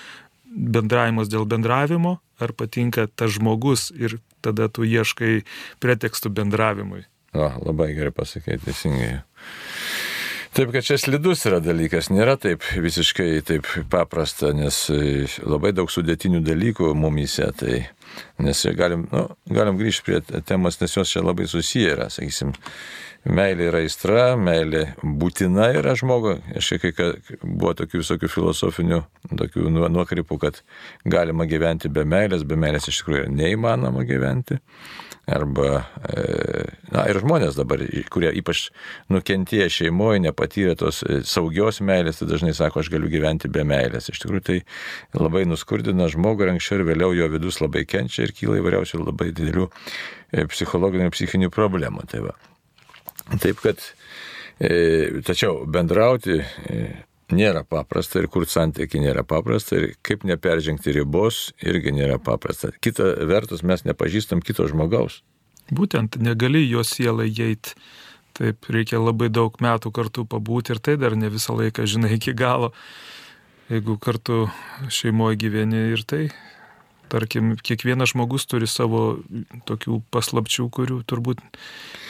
bendravimas 0.50 1.30
dėl 1.30 1.46
bendravimo, 1.50 2.18
ar 2.42 2.56
patinka 2.58 3.06
tas 3.08 3.36
žmogus 3.38 3.92
ir 3.94 4.18
tada 4.46 4.68
tu 4.70 4.86
ieškai 4.88 5.44
pretekstų 5.84 6.34
bendravimui. 6.34 7.06
O, 7.36 7.48
labai 7.68 7.92
gerai 7.98 8.14
pasakė, 8.16 8.58
teisingai. 8.64 9.20
Taip, 10.56 10.72
kad 10.72 10.86
čia 10.88 10.96
slidus 10.96 11.42
yra 11.50 11.58
dalykas, 11.60 12.08
nėra 12.08 12.38
taip 12.40 12.64
visiškai 12.64 13.42
taip 13.44 13.68
paprasta, 13.92 14.54
nes 14.56 14.78
e, 14.88 15.26
labai 15.44 15.74
daug 15.76 15.92
sudėtinių 15.92 16.40
dalykų 16.48 16.94
mumise, 16.96 17.50
tai 17.60 17.82
nes 18.40 18.62
galim, 18.80 19.04
nu, 19.12 19.26
galim 19.52 19.76
grįžti 19.76 20.06
prie 20.08 20.22
temos, 20.48 20.80
nes 20.80 20.96
jos 20.96 21.12
čia 21.12 21.26
labai 21.26 21.50
susiję 21.52 21.98
yra, 21.98 22.08
sakysim, 22.08 22.54
meilė 23.26 23.70
yra 23.70 23.82
aistra, 23.84 24.26
meilė 24.38 24.84
būtina 25.02 25.72
yra 25.80 25.96
žmogui. 25.98 26.38
Aš 26.58 26.76
kai 26.82 26.92
buvo 27.42 27.74
tokių 27.78 28.04
visokių 28.04 28.30
filosofinių, 28.32 29.02
tokių 29.34 29.72
nuokrypų, 29.74 30.38
kad 30.42 30.62
galima 31.10 31.48
gyventi 31.50 31.90
be 31.90 32.06
meilės, 32.06 32.46
be 32.48 32.60
meilės 32.60 32.90
iš 32.92 33.02
tikrųjų 33.02 33.28
neįmanoma 33.34 34.06
gyventi. 34.08 34.60
Arba, 35.26 35.80
e, 36.06 36.66
na 36.94 37.08
ir 37.10 37.18
žmonės 37.24 37.58
dabar, 37.58 37.82
kurie 38.14 38.30
ypač 38.38 38.68
nukentėję 39.10 39.72
šeimoje, 39.74 40.22
nepatyrė 40.28 40.76
tos 40.78 41.02
e, 41.02 41.24
saugios 41.26 41.82
meilės, 41.82 42.22
tai 42.22 42.30
dažnai 42.30 42.54
sako, 42.54 42.84
aš 42.84 42.92
galiu 42.94 43.10
gyventi 43.10 43.50
be 43.50 43.66
meilės. 43.66 44.12
Iš 44.14 44.22
tikrųjų 44.22 44.46
tai 44.46 44.62
labai 45.18 45.48
nuskurdina 45.50 46.12
žmogų 46.14 46.46
ir 46.46 46.54
anksčiau 46.54 46.78
ir 46.78 46.90
vėliau 46.94 47.18
jo 47.18 47.32
vidus 47.34 47.58
labai 47.58 47.88
kenčia 47.90 48.28
ir 48.28 48.38
kyla 48.38 48.62
įvairiausių 48.62 49.02
labai 49.02 49.32
didelių 49.32 49.66
e, 49.66 50.46
psichologinių 50.54 51.10
ir 51.10 51.18
psichinių 51.18 51.50
problemų. 51.58 52.06
Tai 52.14 52.28
va. 52.28 52.38
Taip 53.42 53.62
kad, 53.64 53.82
e, 54.60 55.22
tačiau 55.26 55.64
bendrauti 55.66 56.38
e, 56.40 56.82
nėra 57.34 57.64
paprasta 57.66 58.22
ir 58.22 58.30
kur 58.32 58.46
santykiai 58.50 59.02
nėra 59.08 59.26
paprasta 59.28 59.80
ir 59.80 59.96
kaip 60.06 60.26
neperžengti 60.30 60.94
ribos 60.96 61.50
irgi 61.66 61.94
nėra 61.96 62.20
paprasta. 62.22 62.72
Kita 62.82 63.16
vertus, 63.26 63.66
mes 63.66 63.86
nepažįstam 63.88 64.44
kito 64.46 64.68
žmogaus. 64.70 65.24
Būtent 65.74 66.20
negali 66.22 66.62
jo 66.68 66.84
sielą 66.86 67.26
įeiti. 67.26 67.74
Taip, 68.36 68.68
reikia 68.68 69.00
labai 69.00 69.30
daug 69.32 69.56
metų 69.64 69.94
kartu 69.96 70.26
pabūti 70.28 70.76
ir 70.76 70.82
tai 70.84 70.98
dar 71.00 71.16
ne 71.16 71.30
visą 71.32 71.56
laiką 71.56 71.86
žinai 71.88 72.18
iki 72.18 72.34
galo. 72.36 72.74
Jeigu 73.72 73.96
kartu 73.98 74.50
šeimoje 74.92 75.40
gyveni 75.42 75.80
ir 75.96 76.04
tai 76.06 76.28
Tarkim, 77.12 77.54
kiekvienas 77.62 78.14
žmogus 78.16 78.48
turi 78.50 78.68
savo 78.70 79.20
tokių 79.70 80.02
paslapčių, 80.14 80.68
kurių 80.74 81.04
turbūt 81.06 81.44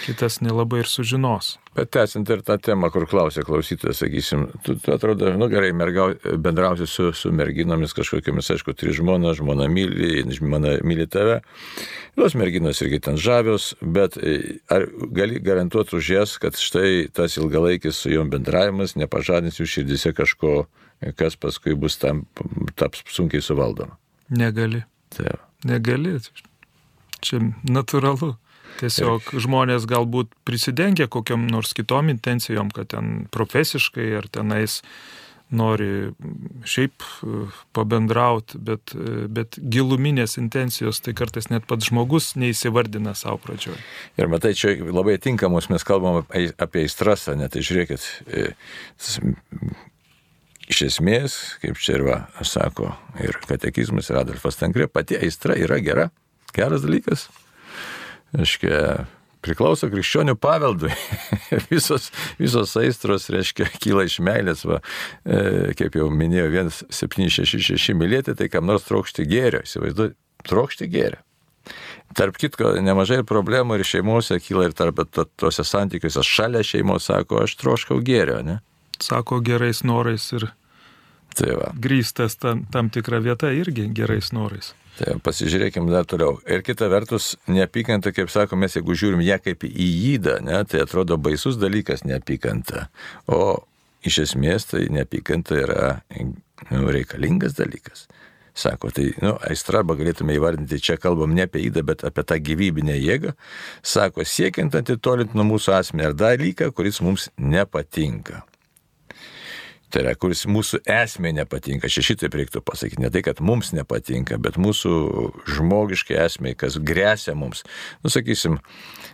kitas 0.05 0.39
nelabai 0.45 0.83
ir 0.83 0.89
sužinos. 0.89 1.55
Bet 1.75 1.89
tęsiant 1.91 2.29
ir 2.31 2.39
tą 2.45 2.55
temą, 2.63 2.87
kur 2.93 3.03
klausė 3.09 3.43
klausytojas, 3.43 3.99
sakysim, 3.99 4.45
tu, 4.63 4.77
tu 4.79 4.93
atrodo, 4.93 5.33
nu 5.35 5.49
gerai, 5.51 5.73
mergau, 5.75 6.13
bendrausi 6.39 6.87
su, 6.87 7.09
su 7.11 7.31
merginomis 7.35 7.95
kažkokiamis, 7.97 8.53
aišku, 8.55 8.75
turi 8.79 8.95
žmoną, 8.95 9.33
žmona 9.35 9.67
myli, 9.71 10.23
žmona 10.37 10.77
myli 10.87 11.09
tave. 11.11 11.41
Tos 12.15 12.37
merginos 12.39 12.79
irgi 12.85 13.01
ten 13.09 13.19
žavios, 13.19 13.73
bet 13.81 14.15
e, 14.21 14.61
ar 14.71 14.87
gali 15.11 15.41
garantuoti 15.43 15.99
už 15.99 16.13
jas, 16.15 16.37
kad 16.39 16.55
štai 16.55 17.09
tas 17.11 17.35
ilgalaikis 17.41 17.99
su 18.05 18.13
jom 18.13 18.31
bendravimas 18.31 18.95
nepažadins 18.95 19.59
jų 19.59 19.67
širdise 19.73 20.15
kažko, 20.15 20.61
kas 21.19 21.35
paskui 21.35 21.75
bus 21.75 21.99
tam, 21.99 22.23
taps 22.79 23.03
sunkiai 23.11 23.43
suvaldoma? 23.43 23.99
Negali. 24.29 24.83
Taip. 25.13 25.41
Negali. 25.65 26.17
Čia 27.25 27.41
natūralu. 27.69 28.35
Tiesiog 28.79 29.29
žmonės 29.39 29.85
galbūt 29.87 30.33
prisidengia 30.47 31.07
kokiam 31.07 31.45
nors 31.47 31.71
kitom 31.77 32.09
intencijom, 32.11 32.73
kad 32.75 32.91
ten 32.91 33.23
profesiškai 33.31 34.09
ar 34.19 34.27
tenais 34.27 34.81
nori 35.55 36.09
šiaip 36.65 37.03
e, 37.05 37.45
pabendrauti, 37.77 38.57
bet, 38.65 38.95
e, 38.97 39.27
bet 39.31 39.59
giluminės 39.61 40.39
intencijos 40.41 41.03
tai 41.05 41.13
kartais 41.17 41.51
net 41.51 41.67
pats 41.69 41.91
žmogus 41.91 42.31
neįsivardina 42.39 43.13
savo 43.15 43.37
pradžioje. 43.43 43.77
Ir 44.17 44.31
matai, 44.31 44.55
čia 44.57 44.73
labai 44.89 45.19
tinkamos 45.21 45.69
mes 45.69 45.85
kalbam 45.85 46.23
apie 46.25 46.87
įstrasą, 46.87 47.37
net 47.37 47.53
tai 47.53 47.61
žiūrėkit, 47.65 48.07
e, 48.25 48.47
Iš 50.65 50.81
esmės, 50.87 51.33
kaip 51.61 51.77
čia 51.77 51.99
ir 51.99 52.05
va, 52.07 52.19
sako 52.41 52.89
ir 53.21 53.37
katekizmas, 53.45 54.09
ir 54.09 54.17
Adolfas 54.23 54.57
Tankrė, 54.57 54.87
pati 54.89 55.19
aistra 55.19 55.57
yra 55.61 55.77
gera, 55.83 56.07
geras 56.57 56.81
dalykas. 56.85 57.27
Aiškia, 58.35 59.05
priklauso 59.45 59.91
krikščionių 59.93 60.35
paveldui. 60.41 60.89
visos, 61.73 62.09
visos 62.41 62.73
aistros, 62.81 63.29
reiškia, 63.33 63.69
kyla 63.83 64.07
iš 64.09 64.17
meilės, 64.25 64.65
va, 64.65 64.81
e, 65.21 65.75
kaip 65.77 65.99
jau 65.99 66.09
minėjau, 66.09 66.49
1766 66.89 67.93
mylėti, 67.97 68.33
tai 68.37 68.49
kam 68.49 68.65
nors 68.69 68.87
trokšti 68.89 69.27
gėrio, 69.29 69.61
įsivaizduoju, 69.67 70.15
trokšti 70.49 70.89
gėrio. 70.89 71.21
Tarp 72.15 72.37
kitko, 72.41 72.75
nemažai 72.85 73.23
problemų 73.27 73.79
ir 73.79 73.85
šeimose 73.87 74.37
kyla 74.41 74.69
ir 74.69 74.75
tarp 74.77 75.01
tose 75.13 75.65
santykiuose 75.65 76.21
šalia 76.25 76.61
šeimos 76.65 77.09
sako, 77.09 77.41
aš 77.45 77.57
troškau 77.61 77.97
gėrio, 78.05 78.41
ne? 78.45 78.61
Sako 79.03 79.41
gerais 79.45 79.83
norais 79.83 80.31
ir 80.35 80.49
tai 81.35 81.55
va. 81.59 81.71
grįstas 81.75 82.37
tam, 82.39 82.65
tam 82.71 82.89
tikra 82.89 83.19
vieta 83.23 83.51
irgi 83.51 83.89
gerais 83.95 84.31
norais. 84.35 84.73
Tai 84.95 85.17
pasižiūrėkime 85.19 85.91
dar 85.91 86.07
toliau. 86.07 86.37
Ir 86.47 86.61
kita 86.63 86.87
vertus, 86.91 87.33
neapykanta, 87.51 88.13
kaip 88.15 88.31
sakome, 88.31 88.69
jeigu 88.71 88.95
žiūrim 88.95 89.23
ją 89.25 89.41
kaip 89.43 89.65
į 89.67 89.87
įdą, 90.15 90.37
ne, 90.45 90.61
tai 90.63 90.85
atrodo 90.85 91.17
baisus 91.19 91.59
dalykas 91.59 92.05
neapykanta. 92.07 92.87
O 93.27 93.65
iš 94.07 94.21
esmės 94.23 94.69
tai 94.71 94.85
neapykanta 94.93 95.59
yra 95.59 95.89
nu, 96.69 96.85
reikalingas 96.95 97.57
dalykas. 97.59 98.05
Sako, 98.55 98.87
tai, 98.95 99.09
nu, 99.19 99.33
aistra, 99.43 99.81
arba 99.81 99.97
galėtume 99.99 100.37
įvardinti, 100.37 100.79
čia 100.79 100.95
kalbam 100.95 101.33
ne 101.35 101.43
apie 101.43 101.65
įdą, 101.67 101.81
bet 101.89 102.05
apie 102.07 102.23
tą 102.23 102.37
gyvybinę 102.39 102.95
jėgą. 102.95 103.33
Sako, 103.83 104.23
siekiant 104.23 104.77
atitolinti 104.79 105.35
nuo 105.35 105.43
mūsų 105.49 105.75
asmenį 105.75 106.07
ar 106.07 106.15
dalyką, 106.21 106.69
kuris 106.71 107.01
mums 107.03 107.27
nepatinka. 107.35 108.45
Tai 109.93 110.01
yra, 110.01 110.15
kuris 110.17 110.43
mūsų 110.49 110.81
esmė 110.89 111.31
nepatinka. 111.37 111.89
Čia 111.91 112.03
šitaip 112.09 112.35
reiktų 112.35 112.61
pasakyti. 112.65 113.03
Ne 113.03 113.11
tai, 113.13 113.21
kad 113.25 113.41
mums 113.45 113.71
nepatinka, 113.75 114.39
bet 114.41 114.59
mūsų 114.61 114.93
žmogiškai 115.55 116.17
esmė, 116.25 116.55
kas 116.59 116.79
grėsia 116.81 117.35
mums. 117.37 117.63
Nusakysim, 118.05 118.59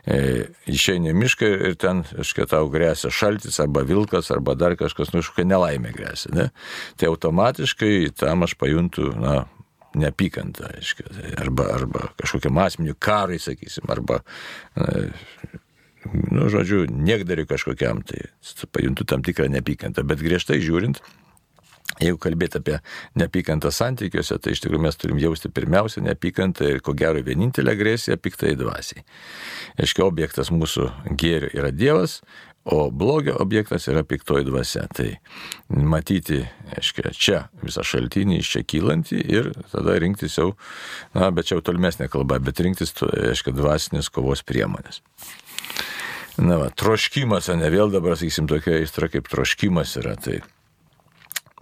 e, 0.06 0.48
išeini 0.72 1.14
mišką 1.18 1.52
ir 1.70 1.78
ten, 1.82 2.04
aiškiai, 2.18 2.50
tau 2.52 2.70
grėsia 2.74 3.12
šaltis 3.14 3.60
arba 3.64 3.84
vilkas 3.88 4.32
arba 4.34 4.56
dar 4.58 4.78
kažkas, 4.80 5.14
nu, 5.14 5.22
kažkokia 5.22 5.50
nelaimė 5.52 5.96
grėsia. 5.98 6.34
Ne? 6.36 6.50
Tai 6.98 7.12
automatiškai 7.12 8.14
tam 8.20 8.48
aš 8.48 8.56
pajuntu, 8.62 9.12
na, 9.20 9.42
neapykantą, 9.98 10.70
aiškiai, 10.78 11.36
arba, 11.42 11.68
arba 11.76 12.08
kažkokiam 12.20 12.60
asmeniu 12.64 12.96
karai, 12.96 13.42
sakysim, 13.44 13.90
arba 13.92 14.22
nu, 16.10 16.50
žodžiu, 16.50 16.86
niekdariu 16.90 17.48
kažkokiam, 17.50 18.02
tai 18.06 18.30
pajuntu 18.72 19.06
tam 19.06 19.26
tikrą 19.26 19.50
neapykantą. 19.54 20.06
Bet 20.08 20.24
griežtai 20.24 20.62
žiūrint, 20.64 21.02
jeigu 22.02 22.20
kalbėti 22.22 22.62
apie 22.62 22.78
neapykantą 23.20 23.72
santykiuose, 23.74 24.38
tai 24.42 24.56
iš 24.56 24.64
tikrųjų 24.64 24.86
mes 24.86 25.00
turim 25.00 25.20
jausti 25.22 25.52
pirmiausia 25.54 26.04
neapykantą 26.06 26.70
ir 26.72 26.80
ko 26.86 26.96
gero 26.98 27.22
vienintelę 27.26 27.76
agresiją 27.76 28.18
piktai 28.22 28.56
dvasiai. 28.60 29.04
Aiškiai, 29.82 30.08
objektas 30.08 30.54
mūsų 30.54 30.88
gėrio 31.20 31.52
yra 31.58 31.74
Dievas, 31.76 32.22
o 32.64 32.92
blogio 32.92 33.36
objektas 33.42 33.88
yra 33.90 34.04
piktoji 34.06 34.46
dvasia. 34.46 34.86
Tai 34.94 35.10
matyti, 35.70 36.44
aiškiai, 36.78 37.14
čia 37.18 37.44
visą 37.64 37.86
šaltinį 37.86 38.40
iš 38.42 38.56
čia 38.56 38.66
kylantį 38.66 39.22
ir 39.34 39.52
tada 39.74 39.98
rinktis 40.02 40.38
jau, 40.38 40.52
na, 41.18 41.32
bet 41.34 41.50
čia 41.50 41.58
jau 41.58 41.66
tolimesnė 41.72 42.10
kalba, 42.14 42.40
bet 42.44 42.62
rinktis, 42.62 42.94
aiškiai, 43.02 43.56
dvasinės 43.58 44.12
kovos 44.14 44.46
priemonės. 44.46 45.02
Na, 46.40 46.58
va, 46.62 46.70
troškimas, 46.72 47.50
o 47.52 47.58
ne 47.60 47.70
vėl 47.74 47.92
dabar, 47.92 48.16
sakysim, 48.20 48.48
tokia 48.50 48.80
aistra 48.80 49.10
kaip 49.12 49.28
troškimas 49.32 49.98
yra. 50.00 50.16
Tai, 50.22 50.40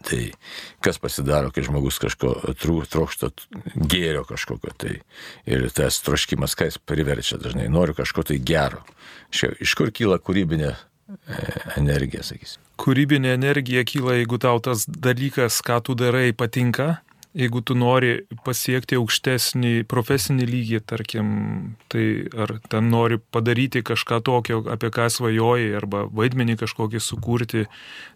tai 0.06 0.22
kas 0.86 1.02
pasidaro, 1.02 1.50
kai 1.56 1.66
žmogus 1.66 2.00
kažko 2.02 2.36
trokšta 2.60 3.32
gėrio 3.76 4.24
kažkokio. 4.30 4.76
Tai, 4.78 4.94
ir 5.50 5.68
tas 5.76 6.02
troškimas, 6.06 6.56
ką 6.60 6.70
jis 6.70 6.80
priverčia 6.82 7.42
dažnai, 7.42 7.70
noriu 7.72 7.98
kažko 7.98 8.28
tai 8.30 8.40
gero. 8.44 8.84
Šia, 9.34 9.52
iš 9.62 9.76
kur 9.80 9.94
kyla 9.96 10.20
kūrybinė 10.22 10.72
e, 10.72 10.78
energija, 11.82 12.24
sakysim? 12.26 12.62
Kūrybinė 12.80 13.34
energija 13.36 13.84
kyla, 13.88 14.20
jeigu 14.22 14.40
tau 14.42 14.62
tas 14.64 14.86
dalykas, 14.88 15.60
ką 15.66 15.82
tu 15.90 15.98
darai, 16.00 16.30
patinka 16.38 17.00
jeigu 17.38 17.62
tu 17.62 17.76
nori 17.78 18.24
pasiekti 18.46 18.98
aukštesnį 18.98 19.74
profesinį 19.90 20.48
lygį, 20.50 20.80
tarkim, 20.90 21.28
tai 21.92 22.26
ar 22.34 22.56
ten 22.72 22.90
nori 22.90 23.20
padaryti 23.20 23.84
kažką 23.86 24.22
tokio, 24.26 24.64
apie 24.72 24.90
ką 24.94 25.10
svajoji, 25.14 25.74
arba 25.78 26.06
vaidmenį 26.10 26.58
kažkokį 26.64 27.04
sukurti, 27.04 27.68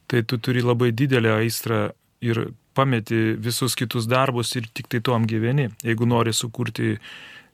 tai 0.09 0.23
tu 0.25 0.41
turi 0.41 0.65
labai 0.65 0.91
didelę 0.91 1.37
aistrą 1.43 1.91
ir 2.23 2.49
pameti 2.73 3.35
visus 3.37 3.77
kitus 3.77 4.09
darbus 4.09 4.55
ir 4.57 4.67
tik 4.73 4.89
tai 4.89 5.03
tuom 5.05 5.27
gyveni. 5.29 5.69
Jeigu 5.85 6.09
nori 6.09 6.33
sukurti 6.33 6.97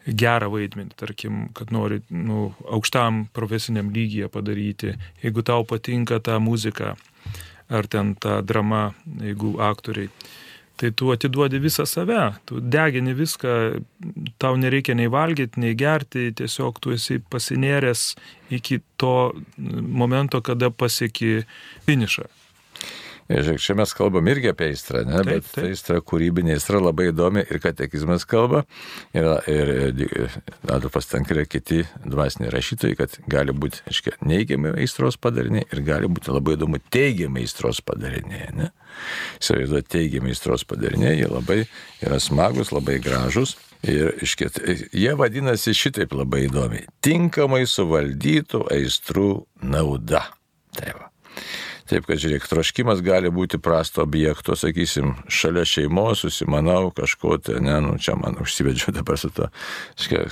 gerą 0.08 0.48
vaidmenį, 0.54 0.96
tarkim, 0.96 1.48
kad 1.54 1.74
nori 1.76 2.00
nu, 2.10 2.54
aukštam 2.72 3.26
profesiniam 3.36 3.92
lygyje 3.92 4.30
padaryti, 4.32 4.96
jeigu 5.24 5.44
tau 5.44 5.68
patinka 5.68 6.22
ta 6.24 6.40
muzika 6.40 6.96
ar 7.70 7.86
ten 7.86 8.16
ta 8.16 8.40
drama, 8.42 8.94
jeigu 9.20 9.58
aktoriai 9.62 10.10
tai 10.80 10.92
tu 10.96 11.12
atiduodi 11.12 11.60
visą 11.60 11.84
save, 11.90 12.22
tu 12.48 12.62
degini 12.64 13.12
viską, 13.14 13.56
tau 14.40 14.56
nereikia 14.56 14.96
nei 14.96 15.12
valgyti, 15.12 15.60
nei 15.60 15.76
gerti, 15.76 16.30
tiesiog 16.40 16.80
tu 16.80 16.96
esi 16.96 17.20
pasinėręs 17.20 18.04
iki 18.56 18.80
to 19.00 19.16
momento, 19.60 20.40
kada 20.42 20.72
pasieki 20.72 21.42
finišą. 21.88 22.30
Ir 23.30 23.44
žiūrėk, 23.46 23.62
čia 23.62 23.76
mes 23.78 23.92
kalbam 23.94 24.26
irgi 24.32 24.50
apie 24.50 24.72
aistrą, 24.72 25.04
ne? 25.06 25.20
Taip, 25.22 25.28
bet 25.30 25.44
taip. 25.46 25.52
tai 25.54 25.66
aistra 25.70 26.00
kūrybinė 26.02 26.56
aistra 26.56 26.80
labai 26.82 27.12
įdomi 27.12 27.44
ir 27.46 27.60
katekizmas 27.62 28.26
kalba. 28.30 28.64
Ir, 29.14 29.28
ir, 29.52 29.72
ir 30.02 30.38
Adolfas 30.66 31.12
Tankirė 31.12 31.44
kiti 31.46 31.84
dvasiniai 32.10 32.50
rašytojai, 32.56 32.98
kad 32.98 33.20
gali 33.30 33.54
būti, 33.54 33.84
aiškiai, 33.92 34.18
neigiami 34.26 34.74
aistros 34.82 35.20
padariniai 35.22 35.68
ir 35.70 35.84
gali 35.86 36.10
būti 36.10 36.34
labai 36.34 36.58
įdomu 36.58 36.82
teigiami 36.90 37.46
aistros 37.46 37.84
padariniai. 37.86 38.50
Ne? 38.58 38.72
Įsivaizduoju, 39.44 39.86
teigiami 39.94 40.34
aistros 40.34 40.66
padariniai, 40.66 41.20
jie 41.22 41.30
labai 41.30 41.62
yra 42.02 42.18
smagus, 42.24 42.74
labai 42.74 42.98
gražus. 43.04 43.60
Ir 43.86 44.18
iškėt, 44.26 44.58
jie 44.92 45.14
vadinasi 45.16 45.72
šitaip 45.78 46.18
labai 46.18 46.48
įdomiai. 46.50 46.90
Tinkamai 47.06 47.62
suvaldytų 47.70 48.66
aistrų 48.74 49.30
nauda. 49.62 50.26
Tai 50.76 50.98
va. 50.98 51.12
Taip, 51.90 52.06
kad 52.06 52.20
žiūrėk, 52.22 52.44
troškimas 52.46 53.00
gali 53.02 53.32
būti 53.34 53.58
prasto 53.62 54.04
objekto, 54.04 54.54
sakysim, 54.58 55.16
šalia 55.26 55.64
šeimos, 55.66 56.22
susimanau 56.22 56.92
kažko, 56.94 57.40
tai, 57.42 57.56
ne, 57.66 57.80
nu, 57.82 57.96
čia 57.98 58.14
man 58.20 58.38
užsivedžiau 58.44 58.94
dabar 58.94 59.18
su 59.18 59.32
to, 59.34 59.48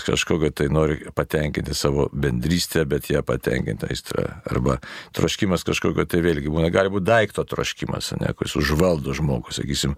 kažkokio 0.06 0.52
tai 0.54 0.68
nori 0.70 1.00
patenkinti 1.18 1.74
savo 1.78 2.06
bendrystę, 2.14 2.84
bet 2.90 3.10
ją 3.10 3.24
patenkinti 3.26 3.90
aistrą. 3.90 4.28
Arba 4.46 4.78
troškimas 5.18 5.66
kažkokio 5.66 6.06
tai 6.06 6.22
vėlgi 6.26 6.52
būna, 6.54 6.70
gali 6.74 6.92
būti 6.94 7.08
daikto 7.10 7.46
troškimas, 7.50 8.12
ne, 8.22 8.30
kuris 8.38 8.54
užvaldo 8.62 9.18
žmogų, 9.18 9.56
sakysim, 9.58 9.98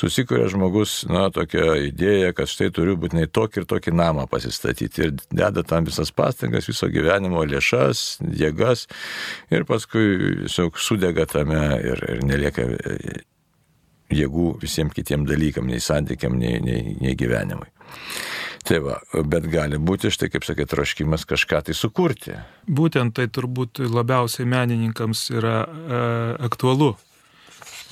susikuria 0.00 0.50
žmogus, 0.50 1.04
na, 1.06 1.28
tokia 1.30 1.76
idėja, 1.86 2.34
kad 2.34 2.50
štai 2.50 2.72
turiu 2.74 2.98
būtinai 2.98 3.28
tokį 3.30 3.62
ir 3.62 3.68
tokį 3.70 3.94
namą 3.94 4.26
pasistatyti. 4.32 5.06
Ir 5.06 5.14
deda 5.30 5.62
tam 5.62 5.86
visas 5.86 6.10
pastangas, 6.10 6.66
viso 6.66 6.90
gyvenimo 6.90 7.46
lėšas, 7.46 8.18
jėgas. 8.42 8.88
Ir 9.54 9.68
paskui 9.68 10.06
tiesiog 10.42 10.82
sudega 10.96 11.26
tame 11.28 11.62
ir, 11.84 12.02
ir 12.08 12.24
nelieka 12.24 12.64
e, 12.64 13.20
jėgų 14.16 14.56
visiems 14.62 14.94
kitiem 14.96 15.26
dalykam, 15.28 15.68
nei 15.68 15.80
santykiam, 15.80 16.38
nei, 16.38 16.60
nei, 16.62 16.96
nei 17.00 17.14
gyvenimui. 17.18 17.68
Tai 18.66 18.80
va, 18.82 18.96
bet 19.22 19.46
gali 19.46 19.78
būti, 19.78 20.10
štai 20.10 20.30
kaip 20.32 20.46
sakė, 20.46 20.66
troškimas 20.66 21.26
kažką 21.28 21.60
tai 21.68 21.74
sukurti. 21.76 22.34
Būtent 22.66 23.14
tai 23.14 23.28
turbūt 23.30 23.78
labiausiai 23.84 24.48
menininkams 24.50 25.28
yra 25.36 25.60
e, 25.62 26.00
aktualu. 26.48 26.96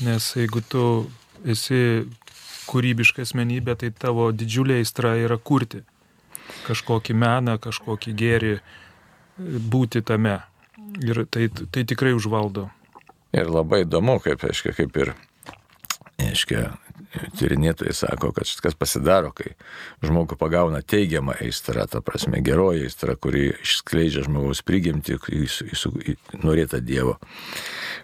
Nes 0.02 0.32
jeigu 0.34 0.64
tu 0.66 0.84
esi 1.46 2.08
kūrybiška 2.66 3.22
asmenybė, 3.22 3.76
tai 3.78 3.92
tavo 3.94 4.32
didžiulė 4.34 4.80
aistra 4.82 5.14
yra 5.20 5.38
kurti 5.38 5.84
kažkokį 6.66 7.14
meną, 7.16 7.58
kažkokį 7.62 8.14
gėrį, 8.18 8.54
būti 9.70 10.02
tame. 10.06 10.40
Ir 11.02 11.24
tai, 11.30 11.48
tai 11.50 11.84
tikrai 11.88 12.14
užvaldo. 12.14 12.68
Ir 13.34 13.50
labai 13.50 13.82
įdomu, 13.82 14.20
kaip, 14.22 14.44
aiškia, 14.46 14.72
kaip 14.76 14.96
ir, 15.02 15.12
aiškia, 16.22 16.68
tyrinėtojai 17.38 17.94
sako, 17.96 18.30
kad 18.34 18.50
kas 18.62 18.76
pasidaro, 18.78 19.32
kai 19.34 19.54
žmogų 20.04 20.38
pagauna 20.38 20.82
teigiamą 20.82 21.36
aistrą, 21.42 21.86
ta 21.90 22.02
prasme, 22.04 22.42
geroji 22.44 22.86
aistra, 22.88 23.16
kuri 23.18 23.48
išskleidžia 23.56 24.26
žmogaus 24.28 24.62
prigimti 24.66 25.16
į, 25.16 25.20
į, 25.26 25.48
į, 25.70 26.14
į 26.14 26.42
norėtą 26.44 26.82
Dievo. 26.84 27.16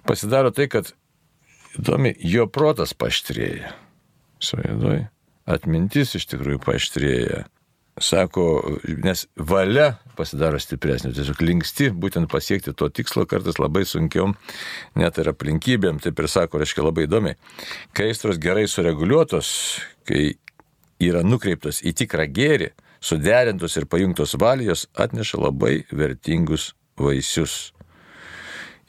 Pasidaro 0.08 0.52
tai, 0.54 0.68
kad 0.72 0.92
įdomi, 1.78 2.14
jo 2.26 2.46
protas 2.50 2.94
paštrėja. 2.98 3.74
Suėdoj. 4.42 5.04
Atmintis 5.50 6.14
iš 6.18 6.26
tikrųjų 6.30 6.62
paštrėja. 6.64 7.44
Sako, 8.00 8.44
nes 9.04 9.26
valia 9.36 9.90
pasidaro 10.16 10.60
stipresnė, 10.60 11.12
tiesiog 11.16 11.40
linksti 11.42 11.90
būtent 11.96 12.30
pasiekti 12.30 12.72
to 12.76 12.88
tikslo 12.92 13.26
kartais 13.28 13.58
labai 13.60 13.82
sunkiom, 13.88 14.36
net 15.00 15.18
ir 15.20 15.32
aplinkybėm, 15.32 15.98
taip 16.04 16.20
ir 16.20 16.28
sako, 16.30 16.60
reiškia 16.62 16.84
labai 16.86 17.08
įdomi. 17.08 17.34
Kai 17.96 18.10
aistros 18.12 18.40
gerai 18.40 18.66
sureguliuotos, 18.70 19.50
kai 20.08 20.30
yra 21.00 21.24
nukreiptos 21.26 21.82
į 21.84 21.94
tikrą 22.02 22.28
gėrį, 22.30 22.70
suderintos 23.00 23.76
ir 23.80 23.88
pajungtos 23.90 24.36
valijos, 24.40 24.86
atneša 24.94 25.40
labai 25.40 25.74
vertingus 25.90 26.70
vaisius. 27.00 27.72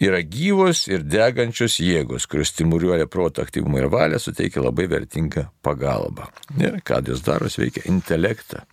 Yra 0.02 0.24
gyvos 0.26 0.88
ir 0.90 1.04
degančios 1.06 1.76
jėgos, 1.78 2.26
kurios 2.26 2.50
stimuliuoja 2.50 3.06
proto 3.06 3.44
aktyvumą 3.46 3.84
ir 3.84 3.90
valią, 3.94 4.18
suteikia 4.20 4.64
labai 4.64 4.88
vertingą 4.90 5.46
pagalbą. 5.62 6.26
Ir 6.58 6.80
ką 6.82 7.04
jos 7.06 7.22
daro, 7.22 7.52
veikia 7.62 7.86
intelektą. 7.92 8.64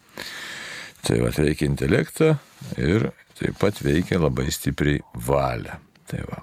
Tai 1.06 1.18
va, 1.22 1.32
veikia 1.32 1.68
intelektą 1.68 2.34
ir 2.76 3.10
taip 3.38 3.58
pat 3.60 3.80
veikia 3.84 4.18
labai 4.20 4.48
stipriai 4.52 5.02
valią. 5.14 5.78
Tai 6.08 6.22
va. 6.24 6.42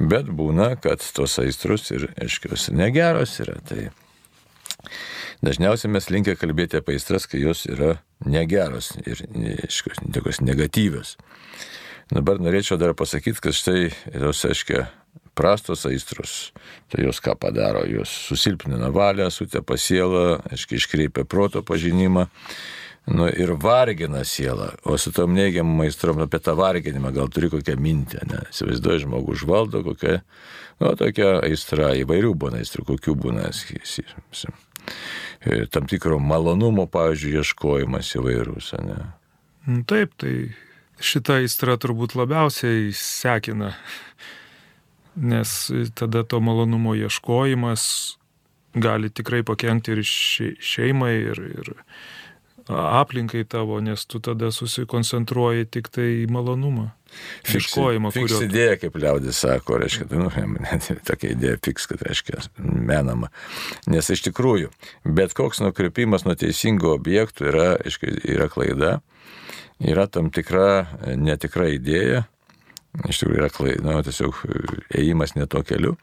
Bet 0.00 0.30
būna, 0.32 0.72
kad 0.80 1.04
tos 1.14 1.36
aistros 1.42 1.90
ir, 1.92 2.08
aiškios, 2.20 2.70
negeros 2.72 3.36
yra. 3.44 3.58
Tai 3.68 3.90
dažniausiai 5.44 5.92
mes 5.92 6.08
linkę 6.10 6.34
kalbėti 6.40 6.80
apie 6.80 6.96
aistras, 6.96 7.28
kai 7.28 7.42
jos 7.44 7.66
yra 7.68 7.98
negeros 8.24 8.94
ir, 9.04 9.20
aiškios, 9.66 10.00
tokios 10.14 10.40
negatyvios. 10.42 11.16
Dabar 12.12 12.40
norėčiau 12.42 12.80
dar 12.80 12.96
pasakyti, 12.96 13.40
kad 13.44 13.56
štai 13.56 13.86
jos, 14.16 14.42
aiškiai, 14.48 14.88
prastos 15.38 15.86
aistros, 15.88 16.52
tai 16.92 17.06
jos 17.06 17.20
ką 17.24 17.36
padaro, 17.40 17.86
jos 17.88 18.10
susilpnina 18.28 18.90
valią, 18.92 19.30
sutepa 19.32 19.78
sielą, 19.80 20.42
aiškiai, 20.52 20.80
iškreipia 20.80 21.24
proto 21.24 21.62
pažinimą. 21.64 22.26
Nu, 23.06 23.26
ir 23.26 23.50
vargina 23.58 24.22
sielą, 24.24 24.68
o 24.86 24.94
su 24.98 25.10
tom 25.12 25.32
neigiamom 25.34 25.80
aistrom 25.82 26.20
apie 26.22 26.38
tą 26.38 26.54
varginimą 26.54 27.10
gal 27.16 27.30
turi 27.34 27.48
kokią 27.50 27.74
mintį, 27.82 28.20
ne? 28.30 28.42
Įsivaizduoju, 28.52 29.02
žmogus 29.02 29.42
užvaldo 29.42 29.80
kokią, 29.82 30.20
nu, 30.78 30.92
tokia 31.00 31.32
aistra, 31.42 31.90
įvairių 31.98 32.30
būna 32.38 32.60
aistrų, 32.62 32.86
kokių 32.92 33.16
būna, 33.24 33.48
sakysim, 33.58 34.54
tam 35.74 35.90
tikro 35.90 36.20
malonumo, 36.22 36.86
pavyzdžiui, 36.86 37.34
ieškojimas 37.42 38.14
įvairūs, 38.20 38.70
ne? 38.86 39.00
Nu, 39.66 39.82
Taip, 39.88 40.14
tai 40.22 40.52
šita 41.02 41.40
aistra 41.42 41.74
turbūt 41.82 42.14
labiausiai 42.14 42.94
sekina, 42.94 43.74
nes 45.34 45.58
tada 45.98 46.22
to 46.22 46.38
malonumo 46.38 46.94
ieškojimas 47.02 47.84
gali 48.78 49.10
tikrai 49.10 49.42
pakengti 49.42 49.98
ir 49.98 50.06
še- 50.06 50.54
šeimai, 50.62 51.16
ir, 51.34 51.42
ir 51.50 51.74
aplinkai 52.68 53.44
tavo, 53.48 53.80
nes 53.80 54.06
tu 54.06 54.20
tada 54.22 54.50
susikoncentruoji 54.54 55.66
tik 55.72 55.88
tai 55.92 56.08
į 56.22 56.26
malonumą. 56.32 56.90
Ieškojimą, 57.44 58.12
Fiks 58.14 58.32
kurio. 58.32 58.46
idėja, 58.46 58.76
kaip 58.80 58.96
liaudis 58.96 59.40
sako, 59.42 59.76
reiškia, 59.82 60.06
tai, 60.08 60.20
nu, 60.22 60.30
net 60.64 60.88
tokia 61.08 61.34
idėja 61.34 61.58
fiks, 61.64 61.88
kad 61.90 62.04
reiškia 62.06 62.40
menama. 62.56 63.28
Nes 63.90 64.08
iš 64.12 64.24
tikrųjų, 64.28 64.70
bet 65.04 65.34
koks 65.36 65.60
nukrypimas 65.64 66.24
nuo 66.24 66.36
teisingų 66.38 66.94
objektų 66.94 67.50
yra, 67.52 67.66
aiškia, 67.82 68.14
yra 68.32 68.48
klaida, 68.52 68.94
yra 69.82 70.06
tam 70.08 70.30
tikra 70.32 70.86
netikra 71.18 71.68
idėja, 71.74 72.24
iš 73.04 73.22
tikrųjų 73.22 73.42
yra 73.42 73.52
klaida, 73.52 73.84
nu, 73.90 74.00
tiesiog 74.06 74.40
ėjimas 74.96 75.36
ne 75.36 75.48
to 75.50 75.60
keliu. 75.66 75.96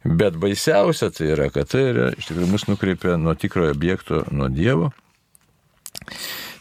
Bet 0.00 0.38
baisiausia 0.40 1.10
tai 1.12 1.34
yra, 1.34 1.50
kad 1.52 1.68
tai 1.74 1.88
yra, 1.90 2.10
iš 2.16 2.30
tikrųjų 2.30 2.48
mus 2.54 2.70
nukreipia 2.70 3.18
nuo 3.20 3.34
tikrojo 3.36 3.74
objekto, 3.74 4.24
nuo 4.32 4.48
Dievo. 4.48 4.94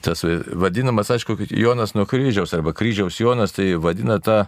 Tas 0.05 0.23
vadinamas, 0.23 1.09
aišku, 1.11 1.35
Jonas 1.51 1.95
nuo 1.97 2.05
kryžiaus 2.07 2.53
arba 2.55 2.71
kryžiaus 2.75 3.19
Jonas, 3.19 3.51
tai 3.55 3.73
vadina 3.75 4.19
tą 4.23 4.45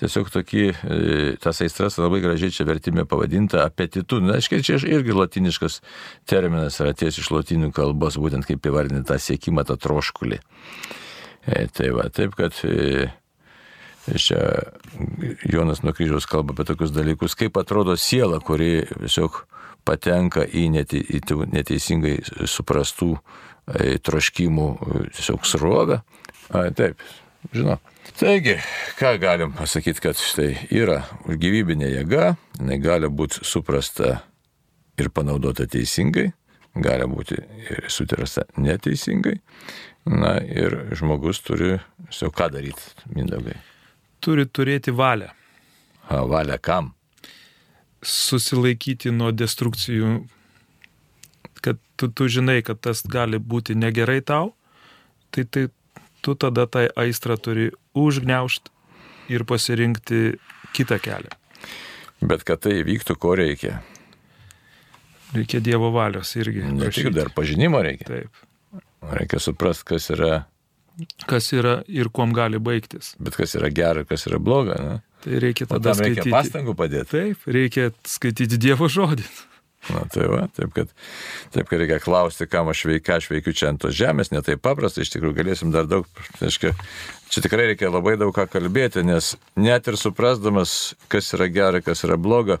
tiesiog 0.00 0.30
tokį, 0.32 0.64
e, 0.70 1.18
tas 1.42 1.60
aistras 1.60 1.98
labai 2.00 2.22
gražiai 2.24 2.54
čia 2.54 2.64
vertimė 2.68 3.04
pavadinta 3.08 3.64
apetitu. 3.66 4.20
Na, 4.24 4.38
aiškiai, 4.38 4.64
čia 4.64 4.78
irgi 4.80 5.16
latiniškas 5.16 5.80
terminas 6.30 6.80
yra 6.80 6.94
ties 6.96 7.20
iš 7.20 7.30
lotinių 7.34 7.70
kalbos, 7.76 8.18
būtent 8.20 8.48
kaip 8.48 8.66
įvardinti 8.70 9.08
tą 9.10 9.20
siekimą, 9.20 9.66
tą 9.68 9.76
troškulį. 9.80 10.40
E, 11.46 11.66
tai 11.76 11.92
va, 11.96 12.08
taip, 12.12 12.36
kad 12.38 12.56
e, 12.64 13.10
čia 14.16 14.40
Jonas 15.44 15.82
nuo 15.84 15.92
kryžiaus 15.96 16.26
kalba 16.30 16.54
apie 16.54 16.66
tokius 16.68 16.92
dalykus, 16.94 17.36
kaip 17.38 17.56
atrodo 17.60 17.96
siela, 18.00 18.40
kuri 18.40 18.84
tiesiog 18.88 19.44
patenka 19.86 20.44
į, 20.44 20.68
neteisingai 20.70 22.16
suprastų 22.48 23.12
e, 23.16 23.96
troškimų 24.04 24.68
e, 24.70 25.02
tiesiog 25.16 25.46
srovę. 25.48 26.00
A, 26.50 26.66
taip, 26.76 27.00
žinau. 27.54 27.78
Taigi, 28.18 28.56
ką 28.98 29.14
galim 29.22 29.54
pasakyti, 29.56 30.02
kad 30.02 30.18
štai 30.18 30.50
yra 30.74 31.02
gyvybinė 31.28 31.92
jėga, 31.94 32.34
jinai 32.58 32.80
gali 32.82 33.08
būti 33.08 33.44
suprasta 33.46 34.18
ir 35.00 35.10
panaudota 35.14 35.66
teisingai, 35.70 36.30
gali 36.74 37.08
būti 37.08 37.38
ir 37.70 37.88
sutirasta 37.92 38.48
neteisingai. 38.60 39.38
Na 40.10 40.38
ir 40.40 40.94
žmogus 40.96 41.42
turi, 41.44 41.74
jau 42.16 42.30
ką 42.32 42.48
daryti, 42.54 42.94
mindaugai. 43.12 43.58
Turi 44.20 44.46
turėti 44.46 44.92
valią, 44.92 45.30
A, 46.10 46.22
valia 46.28 46.58
kam? 46.58 46.92
susilaikyti 48.04 49.12
nuo 49.12 49.30
destrukcijų, 49.32 50.10
kad 51.60 51.76
tu, 52.00 52.08
tu 52.08 52.28
žinai, 52.32 52.62
kad 52.64 52.80
tas 52.80 53.02
gali 53.04 53.36
būti 53.38 53.76
negerai 53.76 54.20
tau, 54.24 54.54
tai, 55.30 55.44
tai 55.44 55.66
tu 56.24 56.34
tada 56.34 56.64
tą 56.66 56.86
aistrą 57.00 57.36
turi 57.36 57.68
užgneušti 57.96 58.72
ir 59.36 59.44
pasirinkti 59.48 60.22
kitą 60.76 60.98
kelią. 61.04 61.36
Bet 62.20 62.44
kad 62.48 62.60
tai 62.64 62.78
įvyktų, 62.80 63.16
ko 63.20 63.34
reikia? 63.38 63.78
Reikia 65.36 65.60
Dievo 65.64 65.92
valios 65.94 66.32
irgi. 66.36 66.64
Ne 66.74 66.90
tik 66.92 67.12
dar 67.14 67.30
pažinimo 67.32 67.80
reikia. 67.84 68.08
Taip. 68.08 68.40
Reikia 69.12 69.38
suprasti, 69.40 69.86
kas 69.92 70.10
yra, 70.12 70.42
Kas 71.30 71.52
yra 71.56 71.80
ir 71.88 72.10
kuom 72.12 72.34
gali 72.36 72.58
baigtis. 72.60 73.14
bet 73.18 73.36
kas 73.38 73.54
yra 73.56 73.70
gera, 73.72 74.04
kas 74.04 74.26
yra 74.28 74.40
bloga. 74.42 74.76
Ne? 74.80 74.96
Tai 75.24 75.40
reikia 75.44 75.68
tada 75.68 75.94
reikia 75.94 76.22
skaityti. 76.24 76.34
pastangų 76.34 76.74
padėti. 76.76 77.10
Taip, 77.12 77.46
reikia 77.46 77.90
skaityti 78.08 78.58
Dievo 78.60 78.88
žodį. 78.88 79.26
Na 79.88 80.02
tai 80.12 80.26
va, 80.28 80.42
taip 80.52 80.74
kad, 80.76 80.90
taip 81.54 81.68
kad 81.70 81.80
reikia 81.80 81.96
klausti, 82.04 82.44
kam 82.50 82.68
aš 82.68 82.82
veikiu, 82.84 83.14
aš 83.16 83.30
veikiu 83.30 83.54
čia 83.56 83.70
ant 83.70 83.80
tos 83.80 83.94
žemės, 83.96 84.28
ne 84.28 84.42
taip 84.44 84.60
paprasta, 84.60 85.00
iš 85.00 85.12
tikrųjų 85.14 85.38
galėsim 85.38 85.70
dar 85.72 85.86
daug, 85.88 86.04
reiškia, 86.36 86.74
čia 87.32 87.42
tikrai 87.46 87.70
reikia 87.70 87.88
labai 87.88 88.18
daug 88.20 88.34
ką 88.36 88.44
kalbėti, 88.52 89.00
nes 89.08 89.32
net 89.56 89.88
ir 89.88 89.96
suprasdamas, 89.96 90.74
kas 91.12 91.32
yra 91.38 91.48
gera, 91.48 91.80
kas 91.84 92.04
yra 92.04 92.18
bloga, 92.20 92.58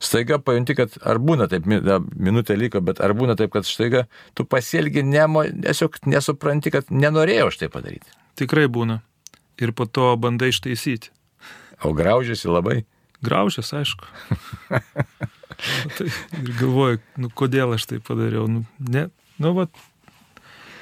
staiga 0.00 0.38
pajunti, 0.40 0.78
kad 0.78 0.96
ar 1.04 1.20
būna 1.20 1.50
taip, 1.52 1.68
minutė 1.68 2.56
liko, 2.56 2.80
bet 2.80 3.04
ar 3.04 3.12
būna 3.20 3.36
taip, 3.36 3.52
kad 3.52 3.68
staiga 3.68 4.06
tu 4.32 4.48
pasielgi, 4.48 5.04
nemo, 5.04 5.44
tiesiog 5.44 6.00
nesupranti, 6.08 6.72
kad 6.72 6.88
nenorėjau 6.88 7.50
aš 7.52 7.60
tai 7.60 7.68
padaryti. 7.74 8.16
Tikrai 8.40 8.64
būna. 8.72 9.02
Ir 9.60 9.76
po 9.76 9.84
to 9.84 10.08
bandai 10.16 10.48
ištaisyti. 10.54 11.12
O 11.84 11.92
graužiasi 11.92 12.48
labai. 12.48 12.80
Graužės, 13.22 13.74
aišku. 13.76 14.08
Tai 15.98 16.06
ir 16.08 16.54
galvoju, 16.58 17.02
nu 17.22 17.32
kodėl 17.34 17.76
aš 17.76 17.88
tai 17.90 18.00
padariau. 18.04 18.48
Nu, 18.50 18.64
ne, 18.82 19.08
nu 19.42 19.52
va, 19.56 19.68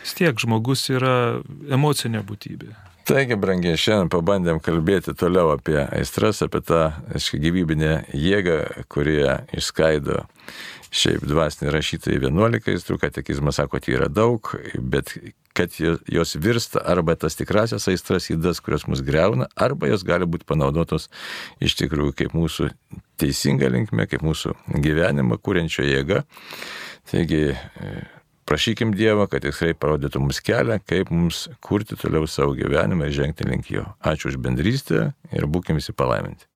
vis 0.02 0.14
tiek 0.18 0.38
žmogus 0.40 0.86
yra 0.92 1.40
emocinė 1.72 2.24
būtybė. 2.26 2.72
Taigi, 3.10 3.34
brangiai, 3.40 3.78
šiandien 3.80 4.10
pabandėm 4.12 4.60
kalbėti 4.62 5.16
toliau 5.18 5.54
apie 5.56 5.78
aistras, 5.82 6.44
apie 6.46 6.60
tą 6.62 6.90
aiškiai, 7.10 7.40
gyvybinę 7.42 7.94
jėgą, 8.14 8.58
kurie 8.92 9.40
išskaido 9.56 10.20
šiaip 10.94 11.24
dvasinį 11.26 11.72
rašytojai 11.74 12.20
11 12.20 12.70
aistrų, 12.74 12.98
katekizmas 13.02 13.58
sako, 13.58 13.80
tai 13.82 13.96
yra 13.96 14.08
daug, 14.10 14.52
bet 14.78 15.14
kad 15.60 15.76
jo- 15.80 15.98
jos 16.08 16.34
virsta 16.40 16.80
arba 16.80 17.14
tas 17.20 17.36
tikrasias 17.36 17.88
aistras 17.92 18.30
įdas, 18.32 18.62
kurios 18.64 18.86
mus 18.88 19.02
greuna, 19.04 19.48
arba 19.56 19.90
jos 19.92 20.04
gali 20.06 20.24
būti 20.24 20.48
panaudotos 20.48 21.10
iš 21.60 21.76
tikrųjų 21.82 22.16
kaip 22.16 22.36
mūsų 22.36 22.70
teisinga 23.20 23.68
linkme, 23.68 24.08
kaip 24.08 24.24
mūsų 24.24 24.54
gyvenimą 24.80 25.36
kūrenčio 25.44 25.84
jėga. 25.84 26.22
Taigi, 27.10 27.42
e, 27.52 28.04
prašykim 28.48 28.94
Dievą, 28.96 29.28
kad 29.30 29.44
tikrai 29.44 29.74
parodytų 29.76 30.22
mums 30.24 30.40
kelią, 30.40 30.80
kaip 30.86 31.10
mums 31.12 31.48
kurti 31.60 31.98
toliau 32.00 32.26
savo 32.30 32.56
gyvenimą 32.56 33.10
ir 33.10 33.16
žengti 33.18 33.44
link 33.48 33.68
jo. 33.70 33.84
Ačiū 34.00 34.32
už 34.32 34.40
bendrystę 34.40 35.12
ir 35.32 35.46
būkim 35.46 35.76
visi 35.76 35.92
palaiminti. 35.92 36.46